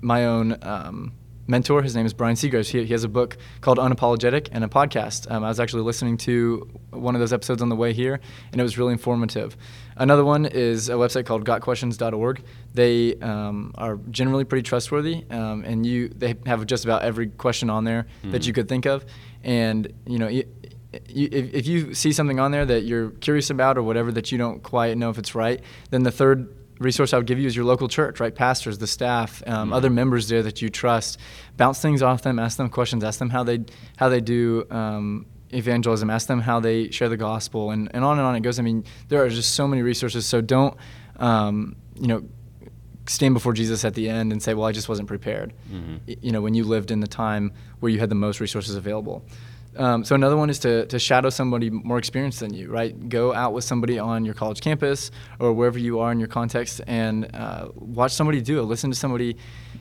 my 0.00 0.26
own 0.26 0.58
um, 0.62 1.12
mentor. 1.46 1.82
His 1.82 1.94
name 1.94 2.06
is 2.06 2.12
Brian 2.12 2.36
Seagraves. 2.36 2.68
He, 2.68 2.84
he 2.84 2.92
has 2.92 3.04
a 3.04 3.08
book 3.08 3.36
called 3.60 3.78
Unapologetic 3.78 4.48
and 4.52 4.64
a 4.64 4.68
podcast. 4.68 5.30
Um, 5.30 5.44
I 5.44 5.48
was 5.48 5.60
actually 5.60 5.82
listening 5.82 6.16
to 6.18 6.68
one 6.90 7.14
of 7.14 7.20
those 7.20 7.32
episodes 7.32 7.62
on 7.62 7.68
the 7.68 7.76
way 7.76 7.92
here, 7.92 8.20
and 8.52 8.60
it 8.60 8.64
was 8.64 8.78
really 8.78 8.92
informative. 8.92 9.56
Another 9.96 10.24
one 10.24 10.46
is 10.46 10.88
a 10.88 10.94
website 10.94 11.26
called 11.26 11.44
gotquestions.org. 11.44 12.42
They 12.72 13.14
um, 13.16 13.72
are 13.76 13.96
generally 14.10 14.44
pretty 14.44 14.62
trustworthy, 14.62 15.24
um, 15.30 15.64
and 15.64 15.86
you 15.86 16.08
they 16.08 16.34
have 16.46 16.66
just 16.66 16.84
about 16.84 17.02
every 17.02 17.28
question 17.28 17.70
on 17.70 17.84
there 17.84 18.06
mm-hmm. 18.20 18.32
that 18.32 18.46
you 18.46 18.52
could 18.52 18.68
think 18.68 18.86
of. 18.86 19.04
And 19.42 19.92
you 20.06 20.18
know, 20.18 20.28
you, 20.28 20.44
if, 20.92 21.54
if 21.54 21.66
you 21.66 21.94
see 21.94 22.12
something 22.12 22.40
on 22.40 22.50
there 22.50 22.66
that 22.66 22.84
you're 22.84 23.10
curious 23.10 23.50
about 23.50 23.78
or 23.78 23.82
whatever 23.82 24.12
that 24.12 24.32
you 24.32 24.38
don't 24.38 24.62
quite 24.62 24.96
know 24.96 25.10
if 25.10 25.18
it's 25.18 25.34
right, 25.34 25.60
then 25.90 26.02
the 26.02 26.10
third 26.10 26.48
resource 26.78 27.12
I 27.12 27.18
would 27.18 27.26
give 27.26 27.38
you 27.38 27.46
is 27.46 27.54
your 27.54 27.64
local 27.64 27.88
church, 27.88 28.20
right? 28.20 28.34
Pastors, 28.34 28.78
the 28.78 28.86
staff, 28.86 29.42
um, 29.46 29.66
mm-hmm. 29.66 29.72
other 29.72 29.90
members 29.90 30.28
there 30.28 30.42
that 30.42 30.60
you 30.62 30.70
trust. 30.70 31.18
Bounce 31.56 31.80
things 31.80 32.02
off 32.02 32.22
them, 32.22 32.38
ask 32.38 32.56
them 32.56 32.68
questions, 32.68 33.04
ask 33.04 33.18
them 33.18 33.30
how 33.30 33.44
they 33.44 33.64
how 33.96 34.08
they 34.08 34.20
do 34.20 34.66
um, 34.70 35.26
evangelism, 35.50 36.10
ask 36.10 36.26
them 36.26 36.40
how 36.40 36.60
they 36.60 36.90
share 36.90 37.08
the 37.08 37.16
gospel, 37.16 37.70
and, 37.70 37.90
and 37.94 38.04
on 38.04 38.18
and 38.18 38.26
on 38.26 38.34
it 38.36 38.40
goes. 38.40 38.58
I 38.58 38.62
mean, 38.62 38.84
there 39.08 39.22
are 39.22 39.28
just 39.28 39.54
so 39.54 39.68
many 39.68 39.82
resources. 39.82 40.26
So 40.26 40.40
don't 40.40 40.76
um, 41.16 41.76
you 41.94 42.08
know 42.08 42.24
stand 43.06 43.34
before 43.34 43.52
Jesus 43.52 43.84
at 43.84 43.94
the 43.94 44.08
end 44.08 44.32
and 44.32 44.42
say, 44.42 44.54
"Well, 44.54 44.66
I 44.66 44.72
just 44.72 44.88
wasn't 44.88 45.08
prepared." 45.08 45.52
Mm-hmm. 45.70 46.12
You 46.20 46.32
know, 46.32 46.40
when 46.40 46.54
you 46.54 46.64
lived 46.64 46.90
in 46.90 47.00
the 47.00 47.06
time 47.06 47.52
where 47.80 47.90
you 47.90 48.00
had 48.00 48.10
the 48.10 48.16
most 48.16 48.40
resources 48.40 48.74
available. 48.76 49.24
Um, 49.76 50.04
so 50.04 50.14
another 50.14 50.36
one 50.36 50.50
is 50.50 50.58
to, 50.60 50.86
to 50.86 50.98
shadow 50.98 51.30
somebody 51.30 51.70
more 51.70 51.98
experienced 51.98 52.40
than 52.40 52.54
you, 52.54 52.70
right? 52.70 53.08
Go 53.08 53.34
out 53.34 53.52
with 53.52 53.64
somebody 53.64 53.98
on 53.98 54.24
your 54.24 54.34
college 54.34 54.60
campus 54.60 55.10
or 55.38 55.52
wherever 55.52 55.78
you 55.78 56.00
are 56.00 56.12
in 56.12 56.18
your 56.18 56.28
context 56.28 56.80
and 56.86 57.34
uh, 57.34 57.68
watch 57.74 58.12
somebody 58.12 58.40
do 58.40 58.60
it. 58.60 58.62
Listen 58.62 58.90
to 58.90 58.96
somebody, 58.96 59.36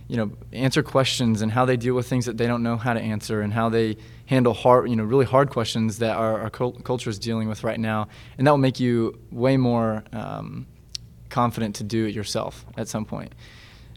you 0.08 0.18
know, 0.18 0.32
answer 0.52 0.82
questions 0.82 1.42
and 1.42 1.52
how 1.52 1.66
they 1.66 1.78
deal 1.78 1.94
with 1.94 2.08
things 2.08 2.26
that 2.26 2.38
they 2.38 2.48
don't 2.48 2.64
know 2.64 2.76
how 2.76 2.94
to 2.94 3.00
answer 3.00 3.42
and 3.42 3.54
how 3.54 3.70
they 3.70 3.98
handle 4.26 4.54
hard, 4.54 4.90
you 4.90 4.96
know, 4.96 5.04
really 5.04 5.26
hard 5.26 5.50
questions 5.50 6.00
that 6.00 6.16
our, 6.16 6.42
our 6.42 6.50
culture 6.50 7.10
is 7.10 7.20
dealing 7.20 7.48
with 7.48 7.64
right 7.64 7.80
now. 7.80 8.08
And 8.38 8.48
that 8.48 8.52
will 8.52 8.58
make 8.58 8.80
you 8.80 9.20
way 9.32 9.58
more 9.58 10.04
um, 10.12 10.66
confident 11.30 11.76
to 11.76 11.84
do 11.84 12.06
it 12.06 12.16
yourself 12.16 12.66
at 12.78 12.88
some 12.88 13.06
point. 13.06 13.34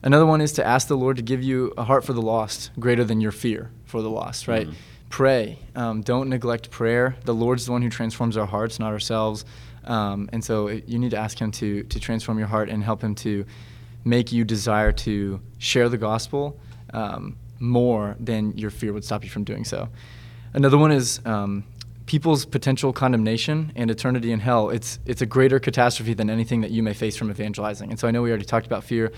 Another 0.03 0.27
one 0.27 0.43
is 0.43 0.53
to 0.53 0.65
ask 0.65 0.89
the 0.89 0.97
Lord 0.97 1.17
to 1.17 1.23
give 1.23 1.43
you 1.43 1.73
a 1.79 1.85
heart 1.85 2.05
for 2.05 2.13
the 2.13 2.21
lost 2.21 2.71
greater 2.79 3.03
than 3.03 3.21
your 3.21 3.33
fear 3.33 3.71
for 3.87 4.03
the 4.03 4.11
lost, 4.11 4.47
right? 4.47 4.67
Mm-hmm 4.67 4.77
pray. 5.17 5.59
Um, 5.75 6.03
don't 6.03 6.29
neglect 6.29 6.71
prayer. 6.71 7.17
The 7.25 7.33
Lord's 7.33 7.65
the 7.65 7.73
one 7.73 7.81
who 7.81 7.89
transforms 7.89 8.37
our 8.37 8.45
hearts, 8.45 8.79
not 8.79 8.93
ourselves. 8.93 9.47
Um, 9.85 10.29
and 10.31 10.45
so 10.45 10.69
you 10.69 10.99
need 10.99 11.13
to 11.13 11.17
ask 11.17 11.39
Him 11.39 11.51
to, 11.53 11.85
to 11.85 11.99
transform 11.99 12.37
your 12.37 12.49
heart 12.49 12.69
and 12.69 12.85
help 12.85 13.01
Him 13.01 13.15
to 13.15 13.47
make 14.05 14.31
you 14.31 14.45
desire 14.45 14.93
to 14.93 15.41
share 15.57 15.89
the 15.89 15.97
gospel 15.97 16.61
um, 16.93 17.39
more 17.59 18.15
than 18.21 18.59
your 18.59 18.69
fear 18.69 18.93
would 18.93 19.07
stop 19.07 19.25
you 19.25 19.31
from 19.31 19.43
doing 19.43 19.65
so. 19.65 19.89
Another 20.53 20.77
one 20.77 20.93
is 20.93 21.23
um, 21.25 21.65
people's 22.05 22.45
potential 22.45 22.93
condemnation 22.93 23.73
and 23.75 23.91
eternity 23.91 24.33
in 24.33 24.41
hell. 24.41 24.69
It's, 24.69 24.99
it's 25.07 25.23
a 25.23 25.27
greater 25.27 25.59
catastrophe 25.59 26.13
than 26.13 26.29
anything 26.29 26.61
that 26.61 26.73
you 26.73 26.83
may 26.83 26.93
face 26.93 27.17
from 27.17 27.31
evangelizing. 27.31 27.89
And 27.89 27.99
so 27.99 28.07
I 28.07 28.11
know 28.11 28.21
we 28.21 28.29
already 28.29 28.45
talked 28.45 28.67
about 28.67 28.85
fear 28.85 29.13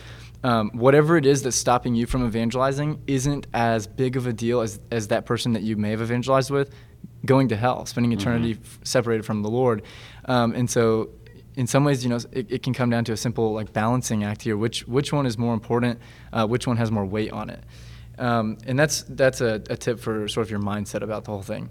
um, 0.44 0.70
whatever 0.72 1.16
it 1.16 1.27
is 1.27 1.42
that's 1.42 1.57
stopping 1.57 1.94
you 1.94 2.07
from 2.07 2.24
evangelizing 2.27 3.03
isn't 3.07 3.46
as 3.53 3.87
big 3.87 4.16
of 4.16 4.27
a 4.27 4.33
deal 4.33 4.61
as, 4.61 4.79
as 4.90 5.09
that 5.09 5.27
person 5.27 5.53
that 5.55 5.62
you 5.62 5.77
may 5.77 5.90
have 5.90 6.03
evangelized 6.03 6.51
with 6.51 6.72
going 7.24 7.48
to 7.48 7.57
hell, 7.57 7.87
spending 7.87 8.12
eternity 8.12 8.55
mm-hmm. 8.55 8.62
f- 8.64 8.79
separated 8.85 9.24
from 9.24 9.42
the 9.42 9.48
Lord. 9.48 9.83
Um, 10.24 10.53
and 10.55 10.70
so, 10.70 11.11
in 11.57 11.66
some 11.66 11.85
ways, 11.85 12.05
you 12.05 12.11
know, 12.11 12.20
it, 12.31 12.51
it, 12.51 12.62
can 12.62 12.72
come 12.72 12.90
down 12.90 13.05
to 13.07 13.12
a 13.12 13.16
simple 13.16 13.53
like 13.53 13.72
balancing 13.72 14.22
act 14.22 14.42
here. 14.42 14.57
Which 14.57 14.87
which 14.87 15.12
one 15.12 15.27
is 15.27 15.37
more 15.37 15.55
important? 15.55 15.98
Uh, 16.33 16.46
which 16.46 16.66
one 16.66 16.77
has 16.77 16.90
more 16.90 17.05
weight 17.05 17.33
on 17.33 17.51
it? 17.51 17.64
Um, 18.18 18.59
and 18.66 18.79
that's 18.79 19.03
that's 19.09 19.40
a, 19.40 19.62
a 19.68 19.77
tip 19.77 19.98
for 19.98 20.29
sort 20.29 20.46
of 20.46 20.51
your 20.51 20.61
mindset 20.61 21.03
about 21.03 21.24
the 21.24 21.33
whole 21.33 21.42
thing. 21.42 21.70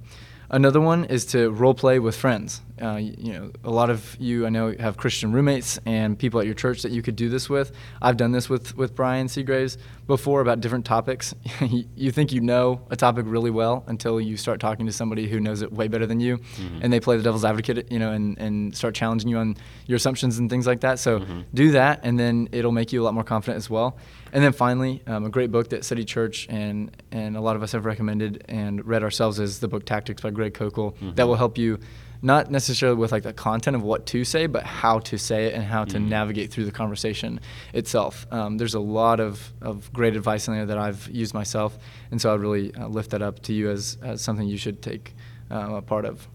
Another 0.49 0.82
one 0.82 1.06
is 1.06 1.25
to 1.27 1.49
role 1.51 1.73
play 1.73 1.99
with 1.99 2.15
friends. 2.15 2.62
Uh, 2.81 2.95
you 2.95 3.33
know, 3.33 3.51
a 3.63 3.71
lot 3.71 3.89
of 3.89 4.15
you 4.19 4.45
I 4.45 4.49
know 4.49 4.73
have 4.79 4.97
Christian 4.97 5.31
roommates 5.31 5.79
and 5.85 6.17
people 6.17 6.39
at 6.39 6.45
your 6.45 6.55
church 6.55 6.81
that 6.83 6.91
you 6.91 7.01
could 7.01 7.15
do 7.15 7.29
this 7.29 7.49
with. 7.49 7.71
I've 8.01 8.17
done 8.17 8.31
this 8.31 8.49
with 8.49 8.75
with 8.77 8.95
Brian 8.95 9.27
Seagraves 9.27 9.77
before 10.05 10.41
about 10.41 10.61
different 10.61 10.85
topics. 10.85 11.33
you 11.95 12.11
think 12.11 12.31
you 12.31 12.41
know 12.41 12.81
a 12.89 12.95
topic 12.95 13.25
really 13.27 13.51
well 13.51 13.83
until 13.87 14.21
you 14.21 14.37
start 14.37 14.59
talking 14.59 14.85
to 14.85 14.91
somebody 14.91 15.27
who 15.27 15.39
knows 15.39 15.61
it 15.61 15.71
way 15.71 15.87
better 15.87 16.05
than 16.05 16.19
you, 16.19 16.37
mm-hmm. 16.37 16.79
and 16.81 16.93
they 16.93 16.99
play 16.99 17.17
the 17.17 17.23
devil's 17.23 17.45
advocate, 17.45 17.91
you 17.91 17.99
know, 17.99 18.11
and 18.11 18.37
and 18.37 18.75
start 18.75 18.95
challenging 18.95 19.29
you 19.29 19.37
on 19.37 19.55
your 19.85 19.95
assumptions 19.95 20.37
and 20.37 20.49
things 20.49 20.67
like 20.67 20.81
that. 20.81 20.99
So 20.99 21.19
mm-hmm. 21.19 21.41
do 21.53 21.71
that, 21.71 22.01
and 22.03 22.19
then 22.19 22.49
it'll 22.51 22.71
make 22.71 22.91
you 22.93 23.01
a 23.01 23.03
lot 23.03 23.13
more 23.13 23.23
confident 23.23 23.57
as 23.57 23.69
well. 23.69 23.97
And 24.33 24.43
then 24.43 24.53
finally, 24.53 25.01
um, 25.07 25.25
a 25.25 25.29
great 25.29 25.51
book 25.51 25.69
that 25.69 25.85
City 25.85 26.05
Church 26.05 26.47
and 26.49 26.95
and 27.11 27.35
a 27.35 27.41
lot 27.41 27.55
of 27.55 27.63
us 27.63 27.71
have 27.71 27.85
recommended 27.85 28.43
and 28.47 28.85
read 28.85 29.03
ourselves 29.03 29.39
is 29.39 29.59
the 29.59 29.67
book 29.67 29.85
Tactics 29.85 30.21
by 30.21 30.29
Greg 30.29 30.53
Koukl. 30.53 30.93
Mm-hmm. 30.93 31.15
That 31.15 31.27
will 31.27 31.35
help 31.35 31.57
you 31.57 31.79
not 32.21 32.49
necessarily 32.51 32.97
with 32.97 33.12
like 33.12 33.23
the 33.23 33.34
content 33.34 33.75
of 33.75 33.84
what 33.84 34.06
to 34.08 34.23
say, 34.25 34.47
but 34.47 34.63
how 34.63 34.99
to 34.99 35.17
say 35.17 35.45
it 35.45 35.53
and 35.53 35.63
how 35.63 35.86
to 35.86 35.97
Mm. 35.97 36.08
navigate 36.10 36.51
through 36.51 36.65
the 36.65 36.71
conversation 36.71 37.39
itself. 37.73 38.25
Um, 38.32 38.58
there's 38.58 38.73
a 38.73 38.80
lot 38.80 39.19
of, 39.19 39.53
of 39.62 39.91
great 39.93 40.15
advice 40.15 40.47
in 40.47 40.53
there 40.56 40.65
that 40.65 40.77
I've 40.77 41.08
used 41.10 41.34
myself, 41.34 41.77
and 42.12 42.19
so 42.21 42.32
I 42.32 42.36
really 42.36 42.73
uh, 42.75 42.88
lift 42.88 43.12
that 43.12 43.21
up 43.21 43.41
to 43.43 43.53
you 43.53 43.69
as, 43.69 43.97
as 44.01 44.21
something 44.21 44.47
you 44.47 44.58
should 44.58 44.82
take 44.82 45.13
uh, 45.51 45.75
a 45.75 45.82
part 45.82 46.06
of. 46.06 46.27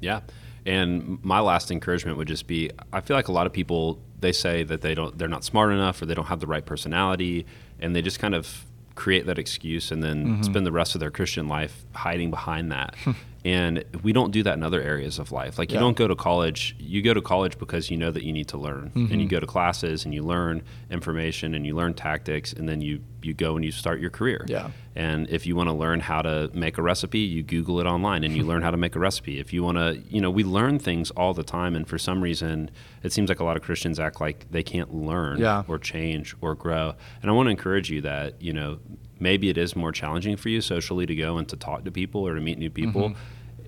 Yeah. 0.00 0.20
And 0.66 1.18
my 1.22 1.40
last 1.40 1.70
encouragement 1.70 2.16
would 2.16 2.28
just 2.28 2.46
be 2.46 2.70
I 2.92 3.00
feel 3.02 3.16
like 3.16 3.28
a 3.28 3.32
lot 3.32 3.46
of 3.46 3.52
people 3.52 4.00
they 4.20 4.32
say 4.32 4.62
that 4.64 4.80
they 4.80 4.94
don't 4.94 5.16
they're 5.18 5.28
not 5.28 5.44
smart 5.44 5.72
enough 5.72 6.00
or 6.00 6.06
they 6.06 6.14
don't 6.14 6.26
have 6.26 6.40
the 6.40 6.46
right 6.46 6.64
personality 6.64 7.44
and 7.80 7.94
they 7.94 8.00
just 8.00 8.18
kind 8.18 8.34
of 8.34 8.64
create 8.94 9.26
that 9.26 9.38
excuse 9.38 9.90
and 9.92 10.02
then 10.02 10.24
Mm-hmm. 10.26 10.42
spend 10.42 10.64
the 10.66 10.72
rest 10.72 10.94
of 10.94 11.00
their 11.00 11.10
Christian 11.10 11.48
life 11.48 11.84
hiding 11.94 12.30
behind 12.30 12.72
that. 12.72 12.94
and 13.44 13.84
we 14.02 14.12
don't 14.14 14.30
do 14.30 14.42
that 14.42 14.54
in 14.54 14.62
other 14.62 14.80
areas 14.80 15.18
of 15.18 15.30
life. 15.30 15.58
Like 15.58 15.70
you 15.70 15.78
don't 15.78 15.96
go 15.96 16.08
to 16.08 16.16
college, 16.16 16.74
you 16.78 17.02
go 17.02 17.12
to 17.12 17.20
college 17.20 17.58
because 17.58 17.90
you 17.90 17.96
know 17.98 18.10
that 18.10 18.22
you 18.24 18.32
need 18.32 18.48
to 18.48 18.56
learn. 18.58 18.90
And 18.94 19.08
Mm-hmm. 19.08 19.20
you 19.20 19.28
go 19.28 19.38
to 19.40 19.46
classes 19.46 20.04
and 20.06 20.14
you 20.14 20.22
learn 20.22 20.62
information 20.90 21.54
and 21.54 21.66
you 21.66 21.74
learn 21.74 21.92
tactics 21.94 22.52
and 22.52 22.68
then 22.68 22.80
you 22.80 23.00
you 23.22 23.32
go 23.34 23.56
and 23.56 23.64
you 23.64 23.70
start 23.72 24.00
your 24.00 24.10
career. 24.10 24.44
Yeah. 24.48 24.70
And 24.94 25.28
if 25.30 25.46
you 25.46 25.56
want 25.56 25.68
to 25.68 25.72
learn 25.74 26.00
how 26.00 26.20
to 26.22 26.50
make 26.54 26.76
a 26.78 26.82
recipe, 26.82 27.20
you 27.20 27.42
Google 27.42 27.80
it 27.80 27.86
online 27.86 28.22
and 28.22 28.36
you 28.36 28.42
learn 28.52 28.62
how 28.62 28.70
to 28.70 28.76
make 28.76 28.94
a 28.96 28.98
recipe. 28.98 29.38
If 29.40 29.52
you 29.52 29.62
want 29.62 29.78
to, 29.78 29.98
you 30.08 30.20
know, 30.20 30.30
we 30.30 30.44
learn 30.44 30.78
things 30.78 31.10
all 31.12 31.32
the 31.34 31.42
time. 31.42 31.74
And 31.74 31.86
for 31.88 31.96
some 31.98 32.22
reason, 32.22 32.70
it 33.02 33.12
seems 33.12 33.28
like 33.30 33.40
a 33.40 33.44
lot 33.44 33.56
of 33.56 33.62
Christians 33.62 33.98
act 33.98 34.20
like 34.20 34.50
they 34.50 34.62
can't 34.62 34.94
learn 34.94 35.38
Yeah. 35.40 35.64
or 35.68 35.78
change 35.78 36.34
or 36.42 36.54
grow. 36.54 36.94
And 37.22 37.30
I 37.30 37.34
want 37.34 37.46
to 37.46 37.50
encourage 37.50 37.90
you 37.90 38.00
that, 38.02 38.40
you 38.42 38.52
know, 38.52 38.78
maybe 39.18 39.48
it 39.48 39.56
is 39.56 39.74
more 39.74 39.90
challenging 39.92 40.36
for 40.36 40.50
you 40.50 40.60
socially 40.60 41.06
to 41.06 41.14
go 41.14 41.38
and 41.38 41.48
to 41.48 41.56
talk 41.56 41.84
to 41.84 41.90
people 41.90 42.26
or 42.26 42.34
to 42.34 42.40
meet 42.42 42.58
new 42.58 42.70
people. 42.70 43.10
Mm-hmm. 43.10 43.18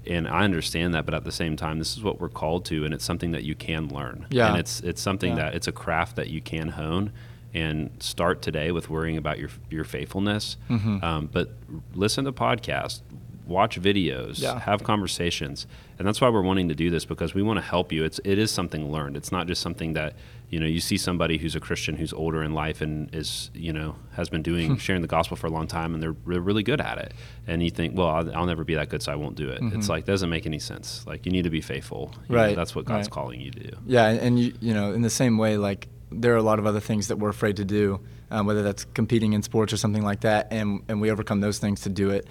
And 0.06 0.28
I 0.28 0.44
understand 0.44 0.94
that, 0.94 1.04
but 1.04 1.14
at 1.14 1.24
the 1.24 1.32
same 1.32 1.56
time, 1.56 1.78
this 1.78 1.96
is 1.96 2.02
what 2.02 2.20
we're 2.20 2.28
called 2.28 2.64
to, 2.66 2.84
and 2.84 2.94
it's 2.94 3.04
something 3.04 3.32
that 3.32 3.42
you 3.44 3.54
can 3.54 3.88
learn. 3.88 4.26
Yeah. 4.30 4.50
And 4.50 4.58
it's 4.58 4.80
it's 4.80 5.00
something 5.02 5.30
Yeah. 5.36 5.44
that 5.46 5.54
it's 5.54 5.66
a 5.68 5.72
craft 5.72 6.16
that 6.16 6.28
you 6.28 6.40
can 6.40 6.68
hone 6.70 7.12
and 7.54 7.90
start 8.00 8.42
today 8.42 8.70
with 8.70 8.90
worrying 8.90 9.16
about 9.16 9.38
your 9.38 9.50
your 9.70 9.84
faithfulness. 9.84 10.56
Mm-hmm. 10.68 11.02
Um, 11.04 11.28
but 11.32 11.52
listen 11.94 12.24
to 12.26 12.32
podcasts, 12.32 13.00
watch 13.46 13.80
videos, 13.80 14.40
Yeah. 14.40 14.58
have 14.60 14.82
conversations, 14.84 15.66
and 15.98 16.06
that's 16.06 16.20
why 16.20 16.28
we're 16.28 16.42
wanting 16.42 16.68
to 16.68 16.74
do 16.74 16.90
this 16.90 17.04
because 17.04 17.34
we 17.34 17.42
want 17.42 17.58
to 17.58 17.64
help 17.64 17.92
you. 17.92 18.04
It's 18.04 18.20
it 18.24 18.38
is 18.38 18.50
something 18.50 18.90
learned. 18.90 19.16
It's 19.16 19.32
not 19.32 19.46
just 19.46 19.62
something 19.62 19.92
that 19.94 20.14
you 20.50 20.60
know 20.60 20.66
you 20.66 20.80
see 20.80 20.96
somebody 20.96 21.38
who's 21.38 21.56
a 21.56 21.60
Christian 21.60 21.96
who's 21.96 22.12
older 22.12 22.42
in 22.42 22.52
life 22.52 22.80
and 22.80 23.12
is 23.14 23.50
you 23.54 23.72
know 23.72 23.96
has 24.12 24.28
been 24.28 24.42
doing 24.42 24.72
hmm. 24.72 24.76
sharing 24.76 25.02
the 25.02 25.08
gospel 25.08 25.36
for 25.36 25.46
a 25.46 25.50
long 25.50 25.66
time 25.66 25.94
and 25.94 26.02
they're, 26.02 26.14
they're 26.26 26.40
really 26.40 26.62
good 26.62 26.80
at 26.80 26.98
it, 26.98 27.12
and 27.46 27.62
you 27.62 27.70
think, 27.70 27.96
well, 27.96 28.08
I'll, 28.08 28.36
I'll 28.36 28.46
never 28.46 28.64
be 28.64 28.74
that 28.74 28.88
good, 28.88 29.02
so 29.02 29.12
I 29.12 29.16
won't 29.16 29.36
do 29.36 29.48
it. 29.50 29.60
Mm-hmm. 29.60 29.78
It's 29.78 29.88
like 29.88 30.04
doesn't 30.04 30.30
make 30.30 30.46
any 30.46 30.58
sense. 30.58 31.04
Like 31.06 31.26
you 31.26 31.32
need 31.32 31.42
to 31.42 31.50
be 31.50 31.60
faithful. 31.60 32.12
You 32.28 32.34
know, 32.34 32.42
Right, 32.42 32.56
that's 32.56 32.74
what 32.74 32.84
God's 32.84 33.06
right. 33.06 33.12
calling 33.12 33.40
you 33.40 33.50
to 33.50 33.60
do. 33.60 33.76
Yeah, 33.86 34.08
and, 34.08 34.20
and 34.20 34.38
you, 34.40 34.54
you 34.60 34.74
know, 34.74 34.92
in 34.92 35.02
the 35.02 35.10
same 35.10 35.38
way, 35.38 35.56
like 35.56 35.88
there 36.10 36.34
are 36.34 36.36
a 36.36 36.42
lot 36.42 36.58
of 36.58 36.66
other 36.66 36.80
things 36.80 37.08
that 37.08 37.16
we're 37.18 37.28
afraid 37.28 37.56
to 37.56 37.64
do, 37.64 38.00
um, 38.30 38.46
whether 38.46 38.62
that's 38.62 38.84
competing 38.84 39.32
in 39.32 39.42
sports 39.42 39.72
or 39.72 39.76
something 39.76 40.02
like 40.02 40.20
that, 40.20 40.48
and 40.52 40.82
and 40.88 41.00
we 41.00 41.10
overcome 41.10 41.40
those 41.40 41.58
things 41.58 41.80
to 41.82 41.88
do 41.88 42.10
it. 42.10 42.26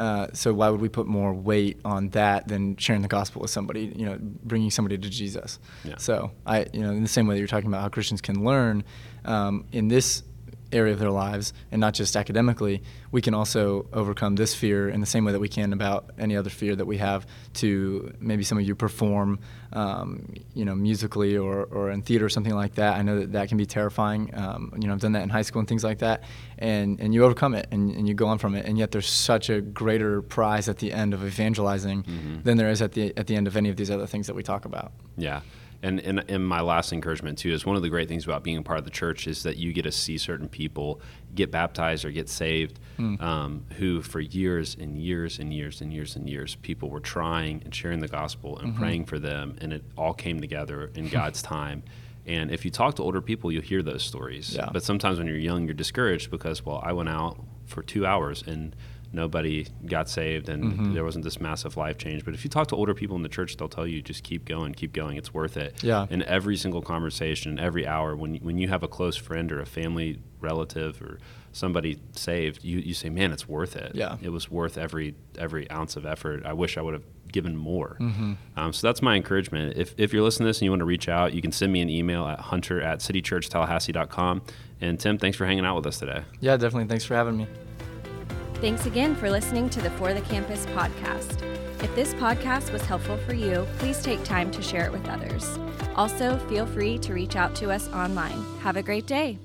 Uh, 0.00 0.26
so 0.32 0.52
why 0.52 0.68
would 0.68 0.80
we 0.80 0.88
put 0.88 1.06
more 1.06 1.32
weight 1.32 1.80
on 1.84 2.08
that 2.10 2.48
than 2.48 2.76
sharing 2.76 3.02
the 3.02 3.08
gospel 3.08 3.42
with 3.42 3.50
somebody? 3.50 3.92
You 3.96 4.06
know, 4.06 4.18
bringing 4.20 4.70
somebody 4.70 4.98
to 4.98 5.08
Jesus. 5.08 5.58
Yeah. 5.84 5.96
So 5.98 6.32
I, 6.46 6.66
you 6.72 6.80
know, 6.80 6.90
in 6.90 7.02
the 7.02 7.08
same 7.08 7.26
way 7.26 7.34
that 7.34 7.38
you're 7.38 7.48
talking 7.48 7.68
about 7.68 7.82
how 7.82 7.88
Christians 7.88 8.20
can 8.20 8.44
learn 8.44 8.84
um, 9.24 9.64
in 9.72 9.88
this 9.88 10.22
area 10.72 10.92
of 10.92 10.98
their 10.98 11.10
lives 11.10 11.52
and 11.70 11.80
not 11.80 11.94
just 11.94 12.16
academically, 12.16 12.82
we 13.12 13.20
can 13.20 13.34
also 13.34 13.86
overcome 13.92 14.36
this 14.36 14.54
fear 14.54 14.88
in 14.88 15.00
the 15.00 15.06
same 15.06 15.24
way 15.24 15.32
that 15.32 15.40
we 15.40 15.48
can 15.48 15.72
about 15.72 16.10
any 16.18 16.36
other 16.36 16.50
fear 16.50 16.76
that 16.76 16.86
we 16.86 16.98
have 16.98 17.26
to 17.54 18.12
maybe 18.20 18.42
some 18.44 18.58
of 18.58 18.64
you 18.64 18.74
perform, 18.74 19.38
um, 19.72 20.34
you 20.54 20.64
know, 20.64 20.74
musically 20.74 21.36
or, 21.36 21.64
or 21.64 21.90
in 21.90 22.02
theater 22.02 22.24
or 22.24 22.28
something 22.28 22.54
like 22.54 22.74
that. 22.76 22.96
I 22.96 23.02
know 23.02 23.20
that 23.20 23.32
that 23.32 23.48
can 23.48 23.58
be 23.58 23.66
terrifying. 23.66 24.30
Um, 24.34 24.72
you 24.78 24.86
know, 24.86 24.94
I've 24.94 25.00
done 25.00 25.12
that 25.12 25.22
in 25.22 25.28
high 25.28 25.42
school 25.42 25.60
and 25.60 25.68
things 25.68 25.84
like 25.84 25.98
that. 25.98 26.24
And, 26.58 27.00
and 27.00 27.12
you 27.14 27.24
overcome 27.24 27.54
it 27.54 27.66
and, 27.70 27.90
and 27.92 28.08
you 28.08 28.14
go 28.14 28.26
on 28.26 28.38
from 28.38 28.54
it. 28.54 28.66
And 28.66 28.78
yet 28.78 28.90
there's 28.90 29.08
such 29.08 29.50
a 29.50 29.60
greater 29.60 30.22
prize 30.22 30.68
at 30.68 30.78
the 30.78 30.92
end 30.92 31.14
of 31.14 31.24
evangelizing 31.24 32.40
than 32.44 32.56
there 32.56 32.70
is 32.70 32.82
at 32.82 32.92
the, 32.92 33.16
at 33.16 33.26
the 33.26 33.36
end 33.36 33.46
of 33.46 33.56
any 33.56 33.70
of 33.70 33.76
these 33.76 33.90
other 33.90 34.06
things 34.06 34.26
that 34.26 34.34
we 34.34 34.42
talk 34.42 34.64
about. 34.64 34.92
Yeah. 35.16 35.40
And, 35.82 35.98
and, 36.00 36.22
and 36.28 36.46
my 36.46 36.60
last 36.60 36.92
encouragement 36.92 37.38
too 37.38 37.52
is 37.52 37.64
one 37.64 37.74
of 37.74 37.82
the 37.82 37.88
great 37.88 38.06
things 38.06 38.24
about 38.24 38.44
being 38.44 38.58
a 38.58 38.62
part 38.62 38.78
of 38.78 38.84
the 38.84 38.90
church 38.90 39.26
is 39.26 39.44
that 39.44 39.56
you 39.56 39.72
get 39.72 39.82
to 39.82 39.92
see 39.92 40.18
certain 40.18 40.48
people 40.48 41.00
get 41.34 41.50
baptized 41.50 42.04
or 42.04 42.10
get 42.10 42.28
saved 42.28 42.78
um, 43.20 43.64
who 43.78 44.02
for 44.02 44.20
years 44.20 44.76
and 44.78 44.98
years 44.98 45.38
and 45.38 45.54
years 45.54 45.80
and 45.80 45.92
years 45.92 46.16
and 46.16 46.28
years 46.28 46.56
people 46.56 46.90
were 46.90 47.00
trying 47.00 47.62
and 47.64 47.74
sharing 47.74 48.00
the 48.00 48.08
gospel 48.08 48.58
and 48.58 48.74
praying 48.76 49.04
for 49.06 49.18
them 49.18 49.56
and 49.60 49.72
it 49.72 49.82
all 49.96 50.12
came 50.12 50.40
together 50.40 50.90
in 50.94 51.08
God's 51.18 51.40
time. 51.40 51.82
And 52.26 52.50
if 52.50 52.64
you 52.66 52.70
talk 52.70 52.96
to 52.96 53.02
older 53.02 53.22
people, 53.22 53.50
you'll 53.50 53.62
hear 53.62 53.82
those 53.82 54.02
stories. 54.02 54.54
Yeah. 54.54 54.68
But 54.70 54.82
sometimes 54.82 55.18
when 55.18 55.26
you're 55.26 55.36
young, 55.36 55.64
you're 55.64 55.74
discouraged 55.74 56.30
because, 56.30 56.64
well, 56.64 56.80
I 56.84 56.92
went 56.92 57.08
out 57.08 57.42
for 57.64 57.82
two 57.82 58.04
hours 58.04 58.44
and 58.46 58.76
nobody 59.12 59.66
got 59.86 60.08
saved 60.08 60.48
and 60.48 60.60
Mm-hmm. 60.64 60.94
there 60.94 61.04
wasn't 61.04 61.24
this 61.24 61.40
massive 61.40 61.76
life 61.76 61.98
change. 61.98 62.24
But 62.24 62.34
if 62.34 62.44
you 62.44 62.50
talk 62.50 62.68
to 62.68 62.76
older 62.76 62.94
people 62.94 63.16
in 63.16 63.22
the 63.22 63.28
church, 63.28 63.56
they'll 63.56 63.68
tell 63.68 63.86
you 63.86 64.02
just 64.02 64.22
keep 64.22 64.44
going, 64.44 64.72
keep 64.74 64.92
going. 64.92 65.16
It's 65.16 65.32
worth 65.34 65.56
it. 65.56 65.82
Yeah. 65.82 66.06
In 66.10 66.22
every 66.24 66.56
single 66.56 66.82
conversation, 66.82 67.58
every 67.58 67.86
hour, 67.86 68.14
when 68.16 68.36
when 68.36 68.58
you 68.58 68.68
have 68.68 68.82
a 68.82 68.88
close 68.88 69.16
friend 69.16 69.50
or 69.50 69.60
a 69.60 69.66
family 69.66 70.20
relative 70.40 71.00
or 71.02 71.18
somebody 71.52 71.98
saved, 72.12 72.62
you, 72.64 72.78
you 72.78 72.94
say, 72.94 73.10
man, 73.10 73.32
it's 73.32 73.48
worth 73.48 73.74
it. 73.76 73.92
Yeah. 73.94 74.16
It 74.22 74.28
was 74.30 74.50
worth 74.50 74.78
every 74.78 75.14
every 75.38 75.68
ounce 75.70 75.96
of 75.96 76.06
effort. 76.06 76.44
I 76.46 76.52
wish 76.52 76.76
I 76.78 76.82
would 76.82 76.94
have 76.94 77.04
given 77.32 77.56
more. 77.56 77.96
Mm-hmm. 78.00 78.32
Um, 78.56 78.72
so 78.72 78.86
that's 78.86 79.02
my 79.02 79.14
encouragement. 79.14 79.76
If, 79.76 79.94
if 79.96 80.12
you're 80.12 80.22
listening 80.22 80.46
to 80.46 80.48
this 80.48 80.58
and 80.58 80.64
you 80.64 80.70
want 80.72 80.80
to 80.80 80.84
reach 80.84 81.08
out, 81.08 81.32
you 81.32 81.40
can 81.40 81.52
send 81.52 81.72
me 81.72 81.80
an 81.80 81.88
email 81.88 82.26
at 82.26 82.40
hunter 82.40 82.80
at 82.82 82.98
citychurchtallahassee.com. 83.00 84.42
And 84.80 84.98
Tim, 84.98 85.16
thanks 85.16 85.36
for 85.36 85.46
hanging 85.46 85.64
out 85.64 85.76
with 85.76 85.86
us 85.86 85.98
today. 86.00 86.22
Yeah, 86.40 86.56
definitely. 86.56 86.88
Thanks 86.88 87.04
for 87.04 87.14
having 87.14 87.36
me. 87.36 87.46
Thanks 88.60 88.84
again 88.84 89.14
for 89.14 89.30
listening 89.30 89.70
to 89.70 89.80
the 89.80 89.88
For 89.92 90.12
the 90.12 90.20
Campus 90.20 90.66
podcast. 90.66 91.42
If 91.82 91.94
this 91.94 92.12
podcast 92.14 92.70
was 92.70 92.82
helpful 92.82 93.16
for 93.16 93.32
you, 93.32 93.66
please 93.78 94.02
take 94.02 94.22
time 94.22 94.50
to 94.50 94.60
share 94.60 94.84
it 94.84 94.92
with 94.92 95.08
others. 95.08 95.58
Also, 95.96 96.36
feel 96.46 96.66
free 96.66 96.98
to 96.98 97.14
reach 97.14 97.36
out 97.36 97.54
to 97.54 97.70
us 97.70 97.88
online. 97.88 98.44
Have 98.60 98.76
a 98.76 98.82
great 98.82 99.06
day. 99.06 99.38